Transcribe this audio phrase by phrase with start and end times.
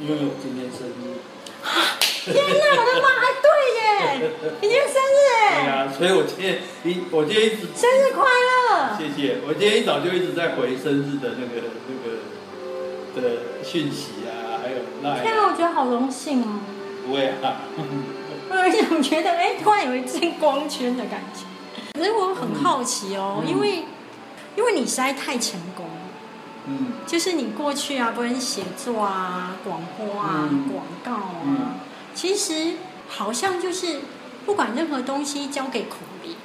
[0.00, 1.18] 因为我今天生日。
[2.24, 3.08] 天哪，我的妈！
[3.08, 8.96] 还对耶，今天生日对哎，啊，所以我今天一我今天一直生日快乐！
[8.98, 12.20] 谢谢，我今天一早就一直在回生日的那个那个
[13.16, 16.60] 的讯息啊，还有那天哪，我觉得好荣幸哦。
[17.06, 17.62] 不会啊，
[18.50, 21.44] 我有一种觉得，哎，突然有一阵光圈的感觉。
[21.94, 23.84] 可是我很好奇哦，嗯因为
[24.54, 25.86] 因为你实在太成功
[27.08, 31.74] 就是你过去啊，不论写作啊、广播啊、嗯广告啊，嗯
[32.14, 32.74] 其实
[33.08, 34.00] 好像就是
[34.44, 36.36] 不管任何东西交给孔明，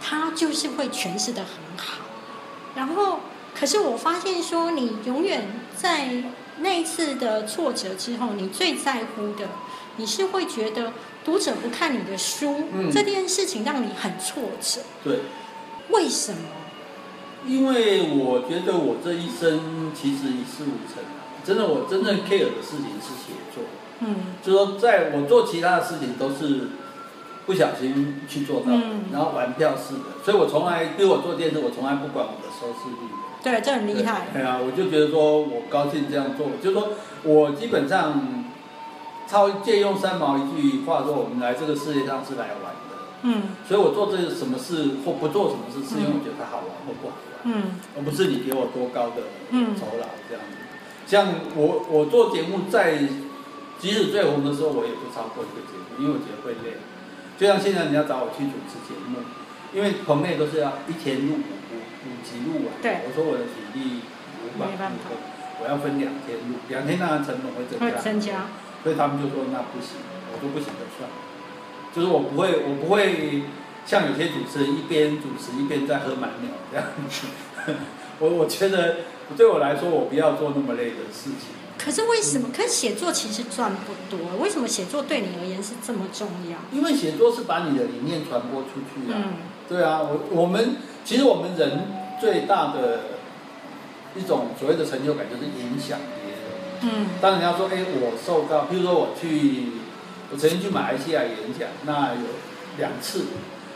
[0.00, 1.98] 他就是会诠释的很好。
[2.76, 3.20] 然后，
[3.58, 6.08] 可是我发现说，你永远在
[6.58, 9.48] 那一次的挫折之后，你最在乎的，
[9.96, 10.92] 你是会觉得
[11.24, 14.80] 读者不看你的书、嗯这件事情让你很挫折。
[15.02, 15.20] 对，
[15.88, 16.38] 为什么？
[17.46, 23.64] 因为我觉得我这一生其实一事无成啊，真的我真正 care 的事情是写作，
[24.00, 24.16] 嗯。
[24.42, 26.68] 就是说在我做其他的事情都是
[27.46, 29.04] 不小心去做到的，嗯。
[29.12, 33.08] 然后玩票式的，所以我从来，比如我做电视，我从来不管我的收视率。
[33.42, 34.28] 对，这很厉害。
[34.32, 38.44] 对啊，我就觉得说我高兴这样做，就是说我基本上
[39.28, 43.42] 超借用三毛一句话说，我们来这个世界上是来玩的，嗯。
[43.68, 47.14] 所以我做这个什么事或不做什么事，是因为我觉得它好玩或不好。
[47.14, 50.56] 玩，嗯而不是你给我多高的嗯酬劳这样子。
[51.06, 52.98] 像我我做节目在
[53.78, 56.76] 即使最红的时候，我也不超过一个节目，因为我觉得会累。
[57.36, 59.18] 就像现在你要找我去主持节目，
[59.74, 64.00] 因为棚内都是要一天录五五五集录完，对我说我的体力
[64.46, 64.90] 无法
[65.60, 68.46] 我要分两天录，两天当然成本会增会加，增加。
[68.82, 70.00] 所以他们就说那不行，
[70.32, 71.16] 我说不行就算了，
[71.94, 73.42] 就是我不会我不会
[73.86, 77.26] 像有些主持人一边主持一边在喝满鸟这样子，
[78.20, 78.96] 我我觉得
[79.36, 81.54] 对我来说我不要做那么累的事情。
[81.76, 82.48] 可是为什么？
[82.56, 86.56] 可是写作其实赚不多，为什么写作对你而言是这么重要？
[86.72, 89.16] 因为写作是把你的理念传播出去啊。
[89.16, 89.32] 嗯
[89.66, 91.88] 对啊，我我们其实我们人
[92.20, 93.00] 最大的
[94.14, 96.44] 一种所谓的成就感就是影响别人。
[96.82, 99.72] 嗯当然你要说，哎，我受到，譬如说我去，
[100.30, 102.20] 我曾经去马来西亚演讲，那有
[102.76, 103.24] 两次，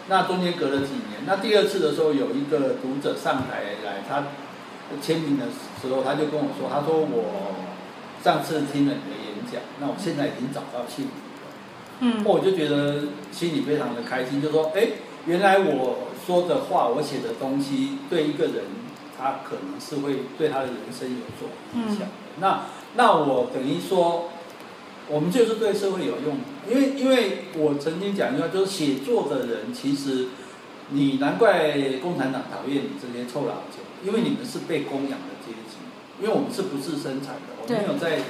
[0.08, 4.24] 那中间隔了几年，那第二次的时候有一个读者上台来，他
[5.02, 7.54] 签名的时候，他就跟我说，他说我
[8.24, 11.50] 上次听了你的演讲，那我现在已经找到幸福了。
[12.00, 14.88] 嗯我就觉得心里非常的开心，就说，哎，
[15.26, 18.64] 原来我说的话，我写的东西，对一个人，
[19.18, 22.14] 他可能是会对他的人生有所影响的。
[22.40, 22.62] 那
[22.94, 24.30] 那我等于说，
[25.10, 26.38] 我们就是对社会有用，
[26.68, 30.26] 因为因为我曾经讲一句话，就是写作的人，其实
[30.90, 35.78] 你难怪共产党讨厌你这些臭老九，因为你们是被供养的阶级，
[36.20, 38.20] 因为我们是不是生产的，我们没有在。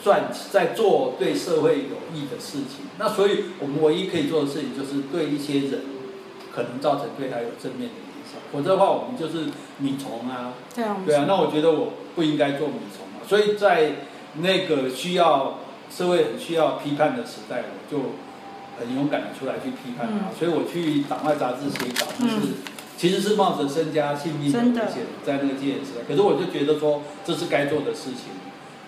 [0.00, 5.80] 赚在做对社会有益的事情，那所以我们唯一可以做的事情就是对一些人
[6.54, 13.96] 可能造成对他有正面的影响，否则的话我们就是米虫啊，对啊，对啊，那我觉得我不应该做米虫啊，所以在
[14.34, 15.58] 那个需要
[15.90, 18.14] 社会很需要批判的时代，我就
[18.78, 20.34] 很勇敢的出来去批判它，嗯。
[20.38, 22.54] 所以我去党外杂志写稿，就是、嗯。
[22.96, 28.34] 其实是冒着身家性命的危险在那个戒严时代，可是我就觉得说这是该做的事情，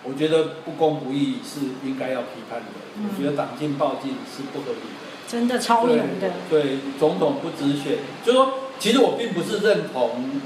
[0.03, 2.65] 我觉得不公不义是应该要批判的，
[2.97, 3.07] 嗯。
[3.07, 5.01] 我觉得党禁暴禁是不合理的。
[5.27, 6.31] 真的超勇的。
[6.49, 10.41] 对，对总统不直选，就说其实我并不是认同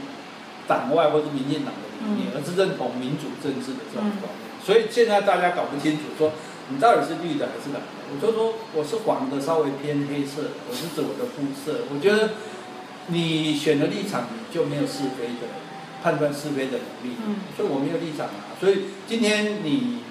[0.67, 2.37] 党外或是民进党的理念，嗯。
[2.37, 4.44] 而是认同民主政治的这种观念。
[4.65, 6.31] 所以现在大家搞不清楚，说
[6.69, 7.87] 你到底是绿的还是蓝的？
[8.09, 11.85] 我就说我是黄的，稍微偏黑色，我是指我的肤色。
[11.93, 12.31] 我觉得
[13.07, 15.45] 你选的立场，你就没有是非的
[16.01, 17.15] 判断是非的能力。
[17.27, 18.57] 嗯所以我没有立场啊。
[18.59, 20.01] 所以今天你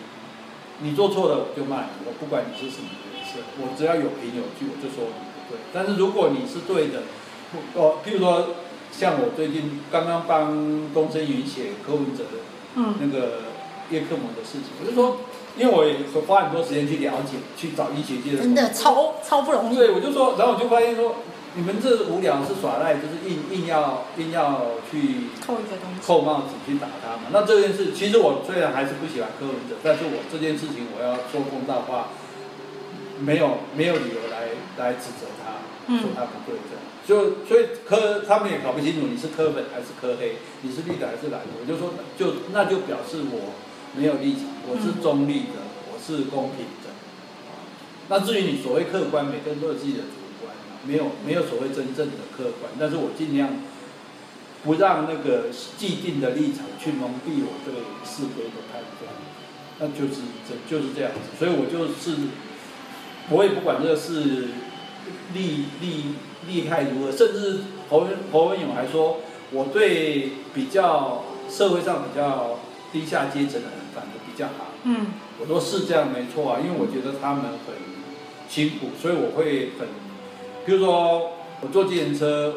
[0.79, 5.59] 你做错了，我就骂你，我不管你是什么颜色，我只要有凭有据，我就说你不对。
[5.73, 7.03] 但是如果你是对的，
[7.51, 8.55] 不哦，譬如说
[8.93, 12.39] 像我最近刚刚帮东森云写柯文哲的
[12.77, 13.54] 嗯那个
[13.91, 15.19] 叶克膜的事情，我就说，
[15.57, 15.97] 因为我也
[16.27, 19.77] 花很多时间去了解，去找医学界的真的超超不容易。
[19.77, 21.17] 对，我就说，然后我就发现说，
[21.55, 26.01] 你们这无聊是耍赖，就是硬硬要硬要去扣一个东西。
[26.05, 27.31] 扣帽子去打他嘛。
[27.33, 32.09] 那这件事，其实我虽然还是不喜欢柯文哲，但是我这件事情我要说公道话，
[33.21, 35.61] 没有没有理由来来指责他，
[35.97, 36.83] 说他不对这样。
[37.07, 41.53] 就所以柯他们也搞不清楚你是柯粉还是柯黑，你是绿的还是蓝的。
[41.61, 43.53] 我就说，就那就表示我
[43.97, 45.63] 没有立场，我是中立的，
[45.93, 46.91] 我是公平的。
[48.09, 53.51] 那至于你所谓客观，每个人都有自己的主观啊，没有没有所谓真正的客观，但是我尽量
[54.65, 55.47] 不让那个
[55.79, 57.75] 既定的立场去蒙蔽我对
[58.05, 59.13] 是非的判断。
[59.81, 62.29] 那就是这就是这样子，所以我就是
[63.31, 64.49] 我也不管这个是
[65.35, 66.15] 利利
[66.47, 69.21] 利害如何，甚至侯文侯文勇还说，
[69.51, 72.59] 我对比较社会上比较
[72.93, 73.84] 低下阶层的人
[74.37, 74.67] 较好。
[74.85, 75.07] 嗯
[75.41, 77.75] 我说是这样没错啊，因为我觉得他们很
[78.49, 79.89] 辛苦，所以我会很，
[80.65, 82.55] 比如说我坐自行车，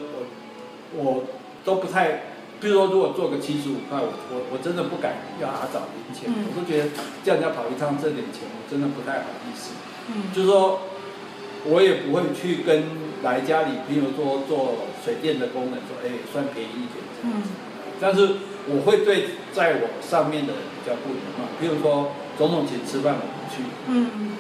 [0.94, 1.24] 我我
[1.66, 6.90] 都不太，比如说如果坐个七十五块，我我我真的不敢要他找零钱，嗯我都觉得
[7.24, 9.72] 叫人家跑一趟挣点钱，我真的不太好意思。
[10.14, 10.82] 嗯就是说，
[11.66, 12.84] 我也不会去跟
[13.24, 17.50] 来家里，比如说做水电的工人说，哎，算便宜一点这样嗯子。
[18.00, 18.38] 但是
[18.70, 24.36] 我会对在我上面的人比较不礼貌，比如说总统请吃饭我不去，嗯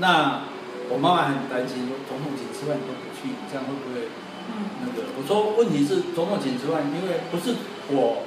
[0.00, 0.42] 那
[0.88, 4.08] 我妈妈很担心说总统请吃饭你都不去，你这样会不会
[4.48, 5.08] 嗯那个？
[5.18, 7.54] 我说问题是总统请吃饭，因为不是
[7.92, 8.24] 我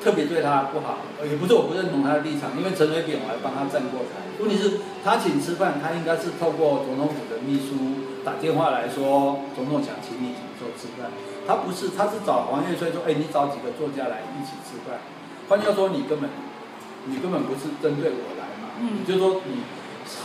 [0.00, 4.24] 特别对他不好，呃也不是我不认同他的立场，因为陈水扁我还帮他站过台。
[4.38, 11.10] 问题是他请吃饭，他应该是透过总统府的秘书打电话来说，总统想请你什么时候吃饭。
[11.46, 14.98] 他不是，他是找黄岳翠说，哎，你找几个作家来一起吃饭。
[15.48, 16.28] 换句话说，你根本
[17.06, 19.62] 你根本不是针对我来嘛，嗯你就说你，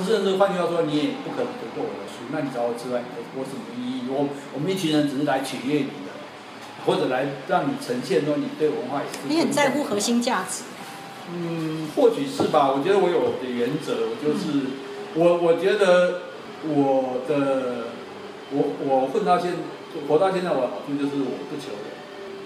[0.05, 4.09] 甚至换句话说，你也不可能读过我的书，那你找我吃饭有有什么意义？
[4.09, 6.11] 我我们一群人只是来取悦你的，
[6.85, 9.19] 或者来让你呈现说你对文化也是。
[9.29, 10.63] 你很在乎核心价值。
[11.33, 12.71] 嗯，或许是吧。
[12.75, 14.73] 我觉得我有我的原则，我就是
[15.13, 16.21] 我，我觉得
[16.67, 17.87] 我的
[18.51, 19.53] 我我混到现
[20.07, 21.87] 活到现在，我的好处就是我不求人，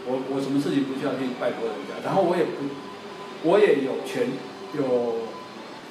[0.09, 2.65] 我我什么事情不需要去拜托人家，然后我也不
[3.45, 4.30] 我也有权
[4.74, 5.30] 有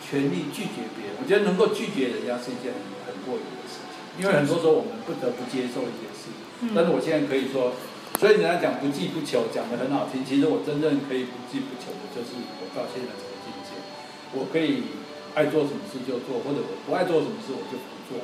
[0.03, 1.19] 权利拒绝别人。
[1.19, 6.33] 我觉得能够拒绝人家是一件很很过瘾的事情，因为很多时候我们不得不接受一件事。
[6.75, 7.77] 但是我现在可以说，
[8.19, 10.25] 所以人家讲不计不求，讲的很好听。
[10.25, 13.79] 其实我真正可以不计不求的，就是我到现在这个境界，
[14.35, 14.91] 我可以
[15.35, 18.19] 爱做什么事就做，或者我不爱做什么事我就不做，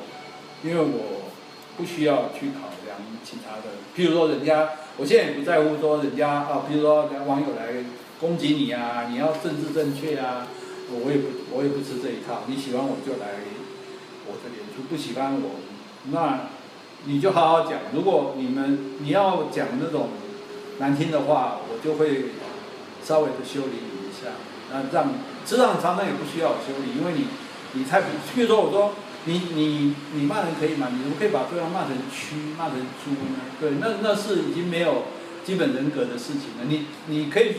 [0.63, 1.30] 因为我
[1.77, 3.75] 不需要去考量其他的。
[3.95, 7.83] 譬如说，人家我现在也不在乎说人家啊，譬如说网友来
[8.19, 10.47] 攻击你啊，你要政治正确啊，
[10.89, 12.43] 我也不我也不吃这一套。
[12.47, 13.27] 你喜欢我就来
[14.27, 15.59] 我的脸书，不喜欢我
[16.11, 16.49] 那。
[17.03, 17.79] 你就好好讲。
[17.95, 20.09] 如果你们你要讲那种
[20.77, 22.25] 难听的话，我就会
[23.03, 24.33] 稍微的修理你一下。
[24.71, 25.11] 那这样，
[25.43, 27.25] 职场常常也不需要修理，因为你
[27.73, 28.93] 你太，比如说我说
[29.25, 30.89] 你你你骂人可以吗？
[30.91, 33.39] 你怎么可以把对方骂成蛆、骂成猪呢？
[33.59, 35.03] 对，那那是已经没有
[35.43, 36.65] 基本人格的事情了。
[36.67, 37.55] 你你可以，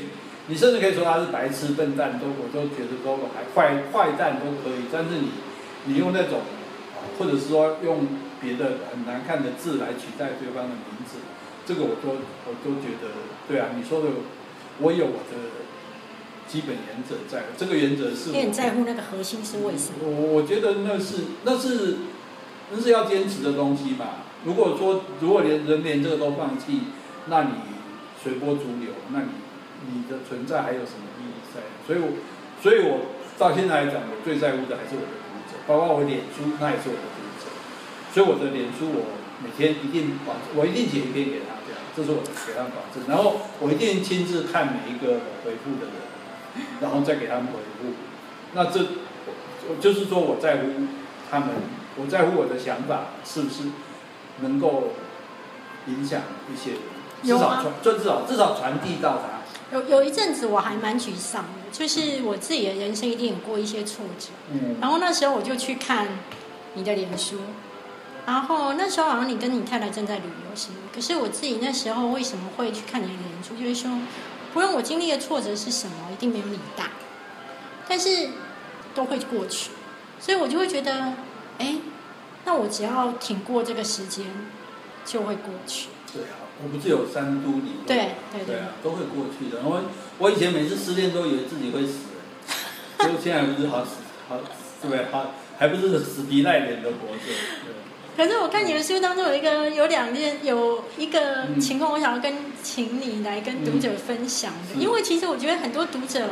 [0.48, 4.84] 你甚至可以说他是白痴、笨蛋，都我都觉得都还坏坏蛋都可以。
[4.92, 5.28] 但是你
[5.86, 6.40] 你用那种，
[7.18, 8.06] 或者是说用。
[8.42, 11.18] 别的很难看的字来取代对方的名字，
[11.64, 13.14] 这个我都我都觉得
[13.46, 13.68] 对啊。
[13.76, 14.08] 你说的，
[14.80, 15.61] 我有我的
[16.52, 18.28] 基本原则在，这个原则是。
[18.28, 20.04] 你很在乎那个核心是为什么？
[20.04, 21.96] 我我觉得那是那是
[22.70, 24.28] 那是要坚持的东西嘛。
[24.44, 26.92] 如果说如果连人连这个都放弃，
[27.28, 27.52] 那你
[28.22, 29.32] 随波逐流，那你
[29.88, 31.62] 你的存在还有什么意义在？
[31.86, 32.20] 所以我
[32.60, 37.48] 所以我到现在来讲，我最在乎的还是我的读者，包括我脸书，那也是我的读者。
[38.12, 43.08] 所以我的脸书，我每天一定保，我一定写一篇给他，这样，这是我给他保证。
[43.08, 46.11] 然后我一定亲自看每一个回复的人，
[46.80, 47.94] 然后再给他们回复。
[48.54, 48.80] 那这，
[49.68, 50.68] 我就是说我在乎
[51.30, 51.48] 他们，
[51.96, 53.64] 我在乎我的想法是不是
[54.40, 54.88] 能够
[55.86, 56.80] 影响一些人，
[57.22, 59.40] 至少传，就至少至少传递到他。
[59.76, 64.28] 有有一阵子我还蛮沮丧的，就是我自己的人生一定有过一些挫折。
[64.52, 64.76] 嗯。
[64.80, 66.08] 然后那时候我就去看
[66.74, 67.38] 你的脸书。
[68.24, 73.56] 然后那时候好像你跟你太太正在旅游什么，可是我自己那时候为什么会去看你的脸书？
[73.56, 73.90] 就是说，
[74.52, 76.90] 不论我经历的挫折是什么，一定没有你大，
[77.88, 78.28] 但是
[78.94, 79.70] 都会过去，
[80.20, 81.14] 所以我就会觉得，
[81.58, 81.76] 哎，
[82.44, 84.26] 那我只要挺过这个时间，
[85.04, 85.88] 就会过去。
[86.12, 87.86] 对啊，我不是有三都理论？
[87.86, 89.62] 对对对啊，都会过去的。
[89.64, 89.82] 我
[90.18, 92.00] 我以前每次失恋都以为自己会死，
[92.98, 93.92] 所以现在不是好死
[94.28, 94.36] 好
[94.82, 95.06] 对不对？
[95.10, 97.24] 好还不是死皮赖脸的活着。
[97.24, 97.81] 对。
[98.14, 106.28] 可是我看你的书当中有一个有两件有一个情况，我想要跟请你来跟读者分享的，因为其实我觉得很多读者，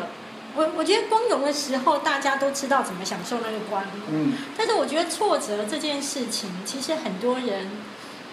[0.55, 3.83] 我我觉得光荣的时候大家都知道怎么享受那个光。
[3.83, 7.71] 荣，嗯，但是我觉得挫折这件事情，其实很多人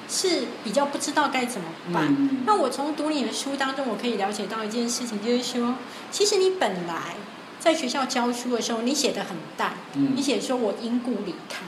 [0.10, 2.08] 是比较不知道该怎么办。
[2.10, 5.76] 嗯、那我从读你的书当中，我可以了解到一件事情，就是说，
[6.12, 7.16] 其实你本来
[7.60, 11.64] 在学校教书的时候，你写的很淡，嗯、你写说我因故离开，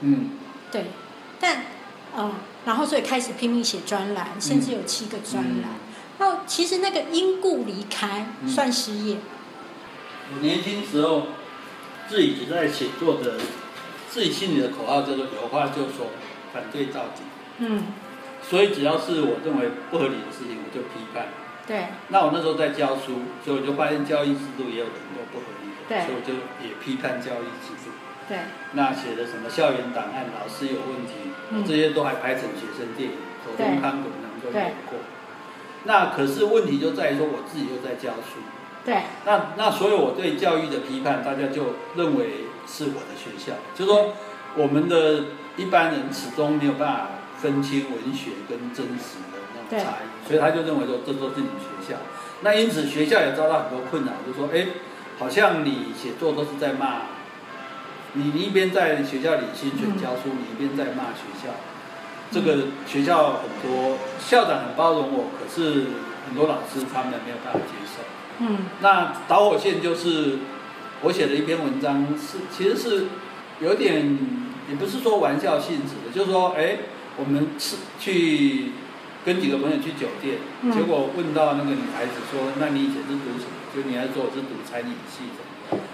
[0.00, 0.30] 嗯。
[0.74, 0.86] 对，
[1.38, 1.66] 但，
[2.16, 2.32] 嗯，
[2.66, 5.70] 然后所以开始拼命写专栏，甚至有七个专栏。
[6.18, 9.18] 然后其实那个因故离开算失业，
[10.32, 11.28] 我年轻时候
[12.08, 13.38] 自己只在写作的，
[14.10, 16.08] 自己心里的口号叫做有话就说，
[16.52, 17.22] 反对到底。
[17.58, 17.84] 嗯，
[18.42, 21.28] 所以只要是我认为不合理的事情，我就批判。
[21.68, 26.34] 对，那我那时候在教书，所以我就发现教育制度也有很多不合理的，对所以我就
[26.66, 27.73] 也批判教育制度。
[28.28, 28.38] 对，
[28.72, 31.12] 那写的什么校园档案，老师有问题，
[31.50, 31.64] 嗯。
[31.64, 34.98] 这些都还拍成学生电影，口对中康滚堂都演过。
[35.84, 38.40] 那可是问题就在于说，我自己又在教书，
[38.84, 44.14] 对，那那所有我对教育的批判，大家就认为是我的学校，就是说
[44.56, 45.24] 我们的
[45.56, 51.98] 一般人始终没有办法分清文学跟真实的那种差异，所以他就认为说这都是你学校。
[52.40, 54.66] 那因此学校也遭到很多困扰，就说哎，
[55.18, 57.02] 好像你写作都是在骂，
[58.14, 61.54] 你你一边在学校里薪水教书，你一边在骂学校。
[62.30, 65.86] 这个学校很多校长很包容我，可是
[66.26, 68.02] 很多老师他们没有办法接受。
[68.40, 70.38] 嗯，那导火线就是
[71.02, 73.06] 我写的一篇文章是，其实是
[73.60, 74.18] 有点
[74.68, 76.78] 也不是说玩笑性质的，就是说，哎，
[77.16, 78.72] 我们是去
[79.24, 83.54] 跟几个朋友去酒店，嗯结果问到那个女孩子说，那你以前是读什么？
[83.74, 85.43] 就女孩子说我是读餐饮系的，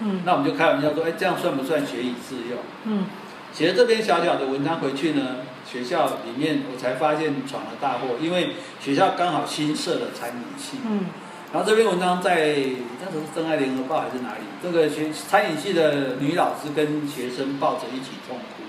[0.01, 2.59] 嗯，那我们就开玩笑说，哎，这样算不算学以致用？
[2.85, 3.05] 嗯，
[3.53, 5.37] 写了这篇小小的文章回去呢，
[5.69, 10.77] 学校里面我才发现闯了大祸，因为学校刚好新设了餐饮系。
[10.85, 11.05] 嗯，
[11.53, 12.55] 然后这篇文章在
[13.03, 14.41] 那时候是《真爱联合报》还是哪里？
[14.61, 18.63] 这个学餐饮系的女老师跟学生抱着一起痛哭，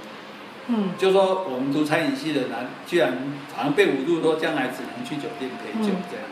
[0.68, 3.12] 嗯，就说我们读餐饮系的男居然
[3.54, 6.26] 好像被侮辱说将来只能去酒店陪酒嗯这样。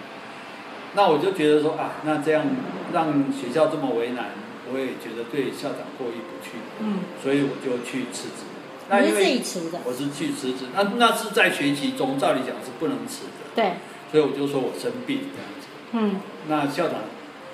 [0.94, 2.44] 那我就觉得说啊，那这样
[2.92, 4.30] 让学校这么为难，
[4.72, 8.46] 我也觉得对校长过意不去，嗯，所以我就去辞职。
[8.90, 13.74] 因为己辞的，我是去辞职，那那是在学习中，照理讲是不能辞的，对，
[14.10, 15.68] 所以我就说我生病这样子。
[15.92, 16.98] 嗯，那校长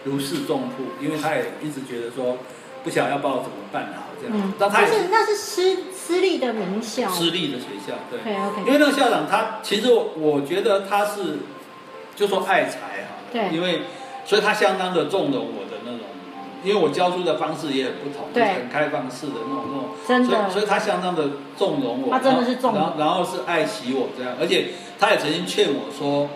[0.05, 2.39] 如释重负，因为他也一直觉得说
[2.83, 4.35] 不晓得要把我怎么办好这样。
[4.35, 11.41] 嗯，，那他也是那是私私立的名校，私立的学校，对，，OK，因为那个校长他其实我我觉得他是
[12.15, 13.51] 就说爱才哈，对。
[13.53, 13.83] 因为
[14.25, 15.66] 所以他相当的纵容我的那种，
[16.67, 18.43] 因为我教书的方式也很不同，对。
[18.55, 19.89] 很开放式的那种那种。
[20.07, 20.29] 真的。
[20.29, 21.23] 所以，所以他相当的
[21.57, 22.81] 纵容我，他真的是纵容。
[22.81, 26.29] 然后然后是爱惜我这样，而且他也曾经劝我说，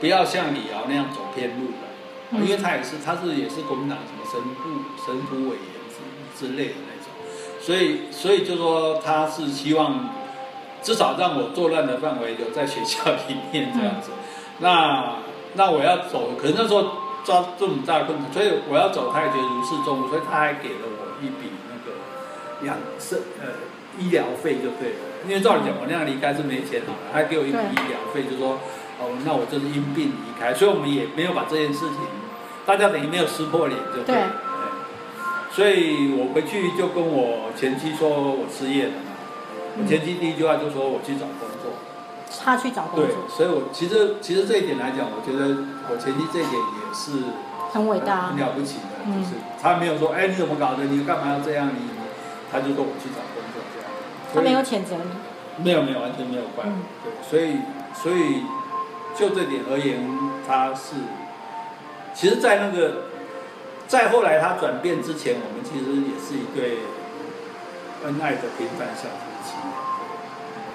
[0.00, 1.86] 不要像李敖那样走偏路了，
[2.32, 2.42] 嗯。
[2.44, 5.70] 因为他也是他是也是国民党什么神父神父委员
[6.36, 7.12] 之之类的那种，
[7.60, 10.08] 所以所以就说他是希望
[10.82, 14.10] 至少让我作乱的范围留在学校里面这样子，
[14.58, 15.18] 那
[15.54, 16.82] 那我要走，可能那时候
[17.24, 23.48] 抓这么大的困难，所以我要走，他也觉得如释重负，所以他还给了我一笔那个养生呃
[23.98, 28.58] 医疗费就对了，因为照理讲我那样离开是没钱好了，还给我一笔医疗费，就说
[28.98, 31.98] 哦那我就是因病离开，所以我们也没有把这件事情，
[32.66, 34.28] 大家等于没有撕破脸就对了。
[34.28, 34.52] 对
[35.52, 39.12] 所以我回去就跟我前妻说我失业了嘛，
[39.78, 41.76] 我前妻第一句话就说我去找工作。
[42.42, 47.12] 他去找工对作，，所以我其实其实这一点来讲，我觉得我前妻这一点也是
[47.72, 50.84] 很伟大很，了不起的，嗯就是他没有说，哎，你怎么搞的？
[50.84, 51.68] 你干嘛要这样？
[51.68, 51.88] 你，
[52.50, 53.90] 他就说我去找工作这样。
[54.34, 57.58] 他没有所谴责你，没有没有完全没有关，嗯对，所以
[57.94, 58.44] 所以
[59.14, 60.02] 就这点而言，
[60.46, 60.96] 他是，
[62.14, 63.04] 其实，在那个
[63.86, 66.78] 在后来他转变之前，我们其实也是一对
[68.04, 69.54] 恩爱的平凡小夫妻。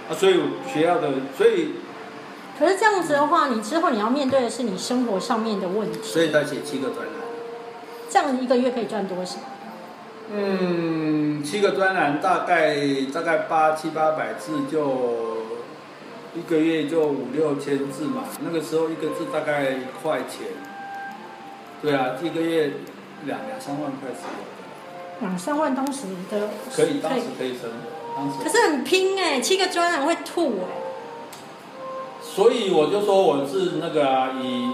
[0.09, 0.39] 啊，所以
[0.71, 1.73] 学校的，所以
[2.57, 7.13] 可是这样子的话，你之后你要面对的是你生活上面的问题，所以才写七个专栏。
[8.09, 9.37] 这样一个月可以赚多少？
[10.33, 12.75] 嗯，七个专栏大概
[13.13, 15.37] 大概八七八百字就
[16.35, 20.47] 一个月就五六千字嘛，那个时候一个字大概一块钱，
[21.81, 22.73] 对啊，一个月
[23.25, 28.43] 两两三万块是有的，两三万当时的可以当时可以生活，当时。
[28.43, 30.65] 可是很拼哎、七个专栏会吐哎、
[32.37, 34.69] 所以我就说我是那个啊，以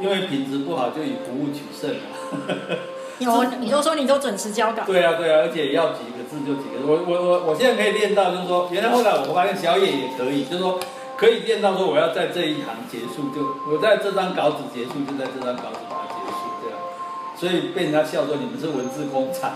[0.00, 2.08] 因为品质不好就以服务取胜啊。
[3.20, 6.86] 有你就说你都准时交稿，对啊，对啊，而且要几个字就几个字。
[6.86, 10.80] 我我我我现在可以练到，就是说，原来后来我发现小野也可以，就是说
[11.18, 16.78] 可以练到说我要在这一行结束，就我在这张稿纸结束，就在这张稿纸把它结束，这样。
[17.36, 19.52] 所以被人家笑说你们是文字工厂。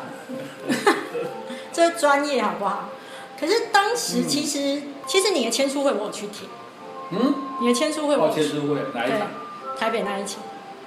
[1.72, 2.90] 这专业好不好？
[3.40, 6.46] 可是当时嗯其实、其实你的签书会我有去听，
[7.12, 9.28] 嗯，你的签书会我哦，有去签书会哪一场？
[9.78, 10.42] 台北那一场，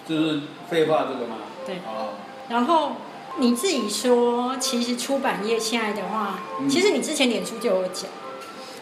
[0.08, 1.38] 就是废话这个吗？
[1.66, 2.14] 对哦，
[2.50, 2.94] 然后
[3.38, 8.10] 你自己说，其实出版业现在的话，嗯其实你之前脸书就有讲，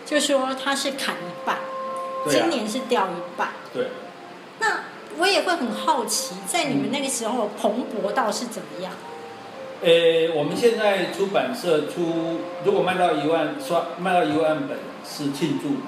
[0.05, 1.61] 就说它是砍一半，啊
[2.29, 3.49] 今年是掉一半。
[3.73, 3.87] 对。
[4.59, 4.81] 那
[5.17, 8.93] 我也会很好奇，在你们那个时候蓬勃到是怎么样？
[9.81, 15.81] 呃，我们现在出版社出，如果卖到一万刷，卖到一万本是庆祝嘛？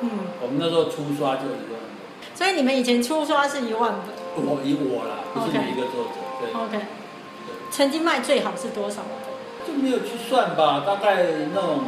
[0.00, 0.10] 嗯，
[0.42, 1.80] 我们那时候出刷就一万
[2.34, 3.94] 所以你们以前初刷是一万
[4.34, 6.10] 本本，我以我啦，不是每一个作者，
[6.40, 6.86] 对，，OK，
[7.70, 9.02] 曾经卖最好是多少？
[9.66, 11.24] 就没有去算吧，大概
[11.54, 11.78] 那种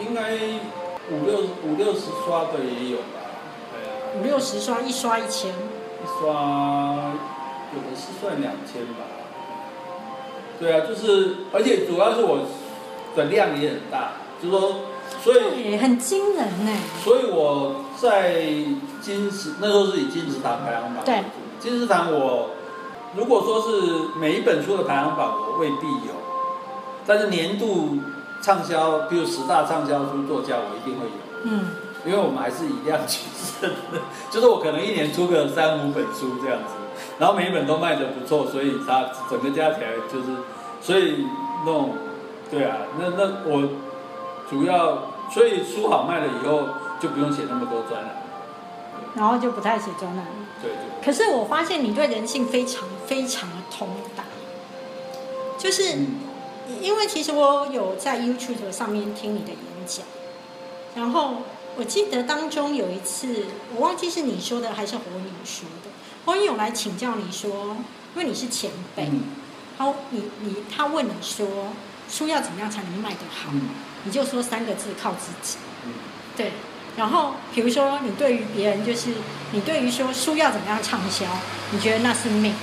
[0.00, 0.32] 应该
[1.10, 3.20] 五六五六十刷的也有吧，
[3.72, 5.50] 对啊，五六十刷，一刷一千。
[5.50, 7.12] 一刷
[7.74, 9.04] 有的是算两千吧，
[10.60, 12.40] 对啊，就是而且主要是我
[13.16, 14.80] 的量也很大，就是说，
[15.26, 16.72] 所以，很惊人呢。
[17.02, 18.44] 所以我在
[19.02, 21.24] 金石那时候是以金石堂排行榜对。
[21.58, 22.50] 金石堂我
[23.16, 26.14] 如果说是每一本书的排行榜我未必有，
[27.04, 27.98] 但是年度
[28.40, 31.12] 畅销，比如十大畅销书作家我一定会有。
[31.42, 31.70] 嗯，
[32.04, 33.98] 因为我们还是以量取胜的，
[34.30, 36.74] 就是我可能一年出个三五本书这样子，
[37.18, 40.26] 然后每一本都卖的不错，所以它整个加起来就是，
[40.80, 41.26] 所以
[41.64, 41.90] 那种，
[42.48, 43.68] 对啊，那那我
[44.48, 44.98] 主要，
[45.32, 46.68] 所以书好卖了以后
[47.00, 48.16] 就不用写那么多专栏，
[49.14, 50.26] 然后就不太写专栏。
[50.62, 54.24] 对，对可是我发现你对人性非常非常的通达，
[55.58, 56.16] 就是嗯
[56.80, 60.04] 因为其实我有在 YouTube 上面听你的演讲，
[60.94, 61.42] 然后
[61.76, 65.90] 我记得当中有一次，我忘记是你说的还是火影说的，
[66.24, 67.76] 火影有来请教你说，
[68.14, 69.20] 因为你是前辈，嗯。
[69.78, 71.46] 然后你你他问你说
[72.08, 73.68] 书要怎么样才能卖得好，嗯
[74.06, 75.58] 你就说三个字靠自己。
[75.84, 75.92] 嗯
[76.36, 76.52] 对，
[76.96, 79.10] 然后比如说你对于别人就是
[79.52, 81.24] 你对于说书要怎么样畅销，
[81.72, 82.54] 你觉得那是命，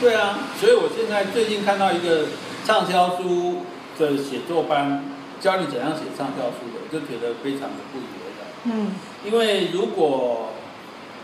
[0.00, 2.26] 对啊，所以我现在最近看到一个
[2.66, 3.64] 畅销书
[3.98, 5.04] 的写作班，
[5.40, 8.46] 教你怎样写畅销书的，我就觉得非常的不以为然。
[8.64, 8.92] 嗯
[9.24, 10.50] 因为如果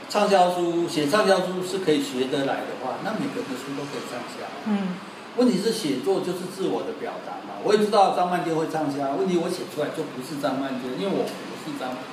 [0.08, 4.46] 畅销书写畅销书是可以学得来的话，那每个人的书都可以畅销。
[4.66, 4.94] 嗯
[5.36, 7.60] 问题是写作就是自我的表达嘛。
[7.64, 12.04] 我也知道张曼娟会畅销，问题我写出来就不是张曼娟，因为我不是张曼娟，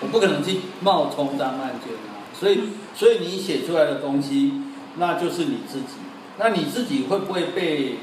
[0.00, 2.24] 我不可能去冒充张曼娟啊。
[2.38, 2.60] 所以，
[2.94, 4.52] 所以你写出来的东西，
[4.96, 6.02] 那就是你自己。
[6.36, 7.98] 那你自己会不会被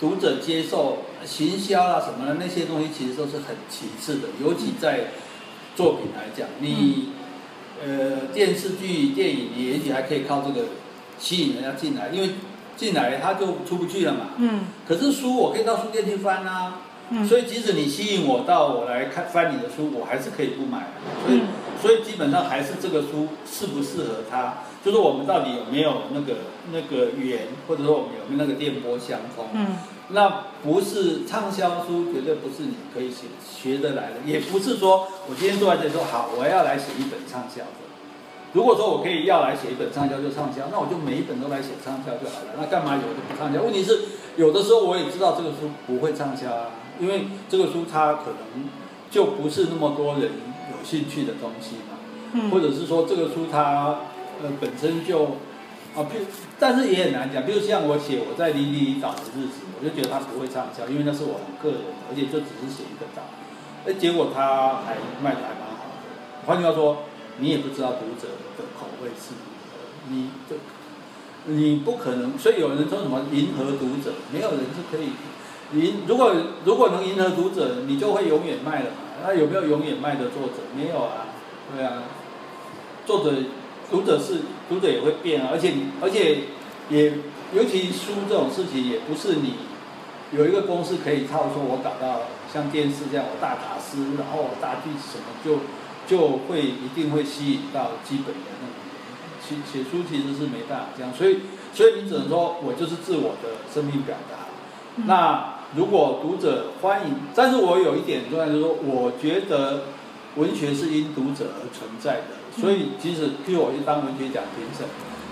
[0.00, 4.28] 读者接受、行销啊什么的那些东西，其实都是很其次的。
[4.42, 5.12] 尤其在
[5.76, 7.10] 作品来讲，你、
[7.80, 10.66] 呃电视剧、电影，你也许还可以靠这个
[11.20, 12.30] 吸引人家进来，因为
[12.76, 14.20] 进来他就出不去了嘛。
[14.38, 20.94] 嗯可是书我可以到书店去翻啊，嗯，所以即使你吸引我到我来看翻你的书，我还是可以不买啊。
[21.26, 21.46] 所以嗯
[21.82, 26.34] 所以基本上还是这个书适不适合他，就是我们到底有没有那个
[26.72, 29.46] 那个缘，或者说我们有没有那个电波相通。
[29.52, 29.76] 嗯
[30.08, 37.85] 那不是畅销书，绝对不是你可以学学得来的，也不是说我今天坐在这里说好，我要来写一本畅销的。
[38.56, 42.56] 如果说我可以要来写一本畅销就畅销，那我就每一本都来写畅销就好了。
[42.56, 43.60] 那干嘛有的不畅销？
[43.60, 44.00] 问题是
[44.36, 48.64] 有的时候我也知道这个书不会畅销啊，因为这个书它可能
[49.10, 50.32] 就不是那么多人
[50.72, 52.00] 有兴趣的东西嘛。
[52.32, 54.00] 嗯，或者是说这个书它
[54.42, 55.36] 呃本身就
[55.92, 56.24] 啊，譬
[56.58, 57.44] 但是也很难讲。
[57.44, 63.20] 比如像我写我在离离离岛的日子，我就觉得它不会畅销，因为那是我很个人，而且就只是写一个岛，
[63.84, 66.46] 哎，结果它还卖的还蛮好的。
[66.46, 67.04] 换句话说，
[67.38, 69.76] 你也不知道读者的口味是如何，
[70.08, 70.56] 你这
[71.52, 72.38] 你不可能。
[72.38, 75.10] 所以有人说什么迎合读者，没有人是可以
[75.78, 76.02] 迎。
[76.06, 78.96] 如果如果能迎合读者，你就会永远卖了嘛。
[79.24, 80.62] 那有没有永远卖的作者？
[80.76, 81.26] 没有啊。
[81.74, 82.04] 对啊，
[83.04, 83.32] 作者、
[83.90, 86.42] 读者是读者也会变啊，而且而且
[86.88, 87.18] 也
[87.52, 89.54] 尤其书这种事情，也不是你
[90.30, 95.62] 有一个公式可以套说，我搞到像电视这样，我大卡司，然后大剧什么就
[96.06, 98.96] 就会一定会吸引到基本的那种人。
[99.40, 101.38] 写写书其实是没办法这样，所以
[101.72, 104.36] 所以你只能说我就是自我的生命表达。
[104.96, 109.84] 嗯那如果读者欢迎，但是我有一点重要，就是说，我觉得
[110.36, 114.86] 文学是因读者而存在的，所以即使譬如我去当文学奖评审，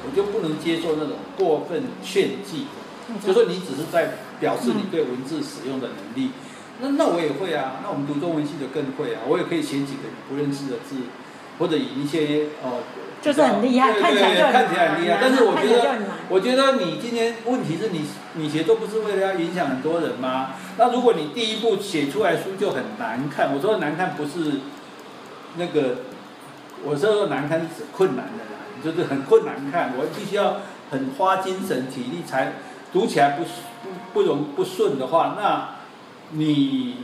[0.05, 2.67] 我就不能接受那种过分炫技
[3.09, 6.31] 的，就说你只是在表示你对文字使用的能力。
[6.85, 10.97] 那那我也会啊，那我们读中文系的更会啊，我也可以写几个你不认识的字，
[11.59, 12.85] 或者以一些哦，
[13.23, 20.51] 就是很厉害，看起来看起来很厉害，但是我觉得我觉得你今天问题是你你写作不是为了要影响很多人吗？
[20.77, 24.61] 那如果你第一步写出来书就很难看，我说的难看不是
[25.57, 25.97] 那个，
[26.85, 30.59] 我说的难看是指困难的难，就是很困难看，我必须要
[30.91, 32.53] 很花精神体力才
[32.93, 35.74] 读起来不不不容不顺的话，那
[36.35, 36.97] 你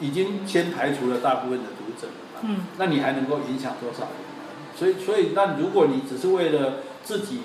[0.00, 2.40] 已经先排除了大部分的读者了嘛。
[2.42, 4.74] 嗯那你还能够影响多少人呢？
[4.76, 7.40] 所以，所以，那如果你只是为了自己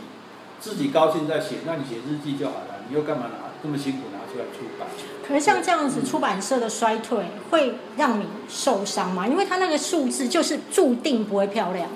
[0.60, 4.88] 自己高兴在写，那你写日记就好了，你又干嘛拿这么辛苦拿出来出版。
[5.28, 9.28] 可是像这样子，出版社的衰退会让你受伤吗？
[9.28, 11.90] 因为它那个数字就是注定不会漂亮。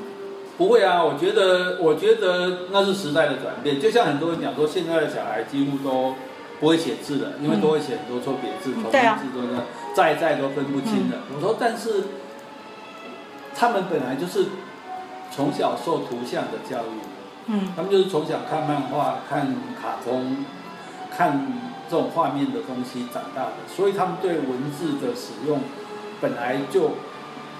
[0.57, 3.79] 不会啊，我觉得，我觉得那是时代的转变。
[3.79, 6.15] 就像很多人讲说，现在的小孩几乎都
[6.59, 9.63] 不会写字的，因为都会写很多错别字、重音字，都呢
[9.95, 11.17] 在在都分不清的。
[11.35, 12.03] 我说，但是
[13.55, 14.45] 他们本来就是
[15.31, 16.99] 从小受图像的教育，
[17.47, 20.45] 嗯，他们就是从小看漫画、看卡通、
[21.15, 21.63] 看。
[21.89, 25.61] 这种画面的东西长大的，所以他们对文字的使用
[26.19, 26.91] 本来就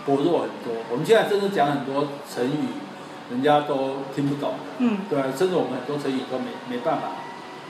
[0.06, 0.76] 薄弱很多。
[0.92, 2.68] 我们现在真的讲很多成语，
[3.32, 4.56] 人家都听不懂。
[4.80, 7.04] 嗯，对，甚至我们很多成语都没没办法，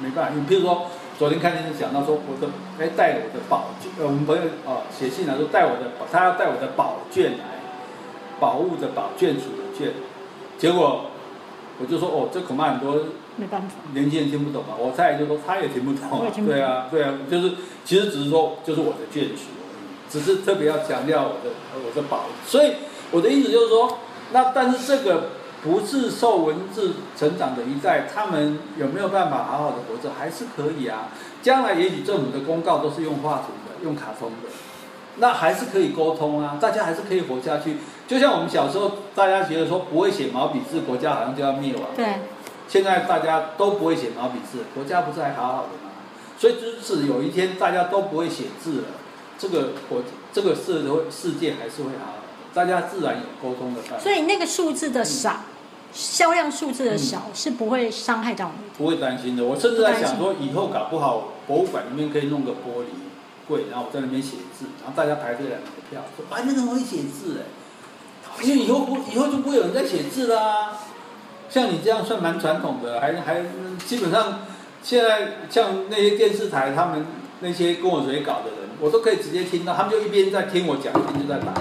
[0.01, 0.31] 没办法。
[0.33, 0.87] 你比如说，
[1.17, 2.47] 昨天看电视讲到说，我的
[2.79, 7.57] 哎带我的宝卷，呃，我们朋友啊写信来说带我的，他要带我的宝卷来，
[8.39, 9.93] 宝物的宝，眷属的卷，
[10.59, 11.07] 结果
[11.79, 13.01] 我就说哦，这恐怕很多。
[13.39, 17.51] 没办法，年轻人听不懂嘛，我再就说他也听不懂，对啊，对啊，就是
[17.83, 19.45] 其实只是说就是我的卷属，
[20.09, 22.73] 只是特别要强调我的我的宝，所以
[23.11, 23.99] 我的意思就是说，
[24.33, 25.29] 那但是这个
[25.63, 31.09] 不是受文字成长的一代，他们有没有办法好好的活着，还是可以啊。
[31.41, 34.49] 将来也许政府的公告都是用画图的，用卡通的，
[35.17, 37.77] 那还是可以沟通啊，大家还是可以活下去。
[38.07, 41.83] 就像我们小时候，大家觉得说不会写毛笔字，国家好像就要灭亡。
[41.95, 42.05] 对。
[42.67, 45.91] 现在大家都不会写毛笔字，国家不是还好好的吗？
[46.37, 48.87] 所以即使有一天大家都不会写字了，
[49.39, 52.13] 这个国这个世会世界还是会好
[52.53, 53.99] 大家自然有沟通的办法。
[53.99, 55.41] 所以那个数字的少，
[55.93, 58.67] 销量数字的少是不会伤害到你。
[58.77, 62.87] 不会担心的，我甚至在想说，以后搞不好博物馆里面可以弄个玻璃
[63.47, 70.77] 柜，然后我在那边写字，然后大家排队来买票，说啊那个会写字哎，因为以后不以后就不会有人在写字啦。
[71.49, 73.41] 像你这样算蛮传统的，还还
[73.85, 74.41] 基本上，
[74.83, 77.05] 现在像那些电视台，他们
[77.39, 81.53] 那些跟我随稿的人，我都可以直接听到，他们就一边在听我讲，一边就在打，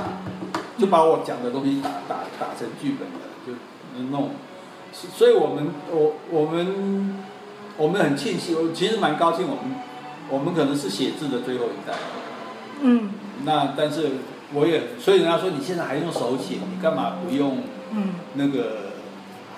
[0.78, 3.52] 就把我讲的东西打打打成剧本了，就
[3.96, 4.30] 能弄。
[4.92, 7.24] 所以我们我我们
[7.76, 9.76] 我们很庆幸，我其实蛮高兴，我们
[10.28, 11.94] 我们可能是写字的最后一代。
[12.82, 13.10] 嗯。
[13.44, 14.10] 那但是
[14.54, 17.58] 我也，所以人家说你现在还用手写，你干嘛不用？
[17.92, 18.14] 嗯。
[18.34, 18.86] 那个。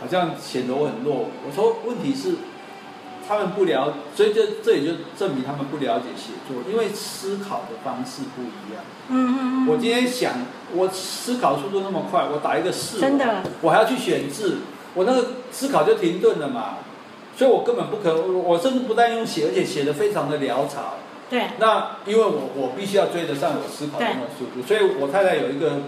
[0.00, 1.26] 好像显得我很弱。
[1.44, 2.36] 我说问题是，
[3.28, 8.82] 他们不了，所以这这也就证明他们不了解写作，因为思考的方式不一样。
[9.08, 9.68] 嗯嗯嗯。
[9.68, 10.32] 我今天想，
[10.74, 14.60] 我思考速度那么快，我打一个四，真的，我还要去选字，
[14.94, 16.78] 我那个思考就停顿了嘛。
[17.36, 20.94] 所以我根本不可，我甚至不但用写，而且写的非常的潦草。
[21.28, 21.48] 对。
[21.58, 25.82] 那因为我我必须要追得上我思考的那种速度，所以我太太有一个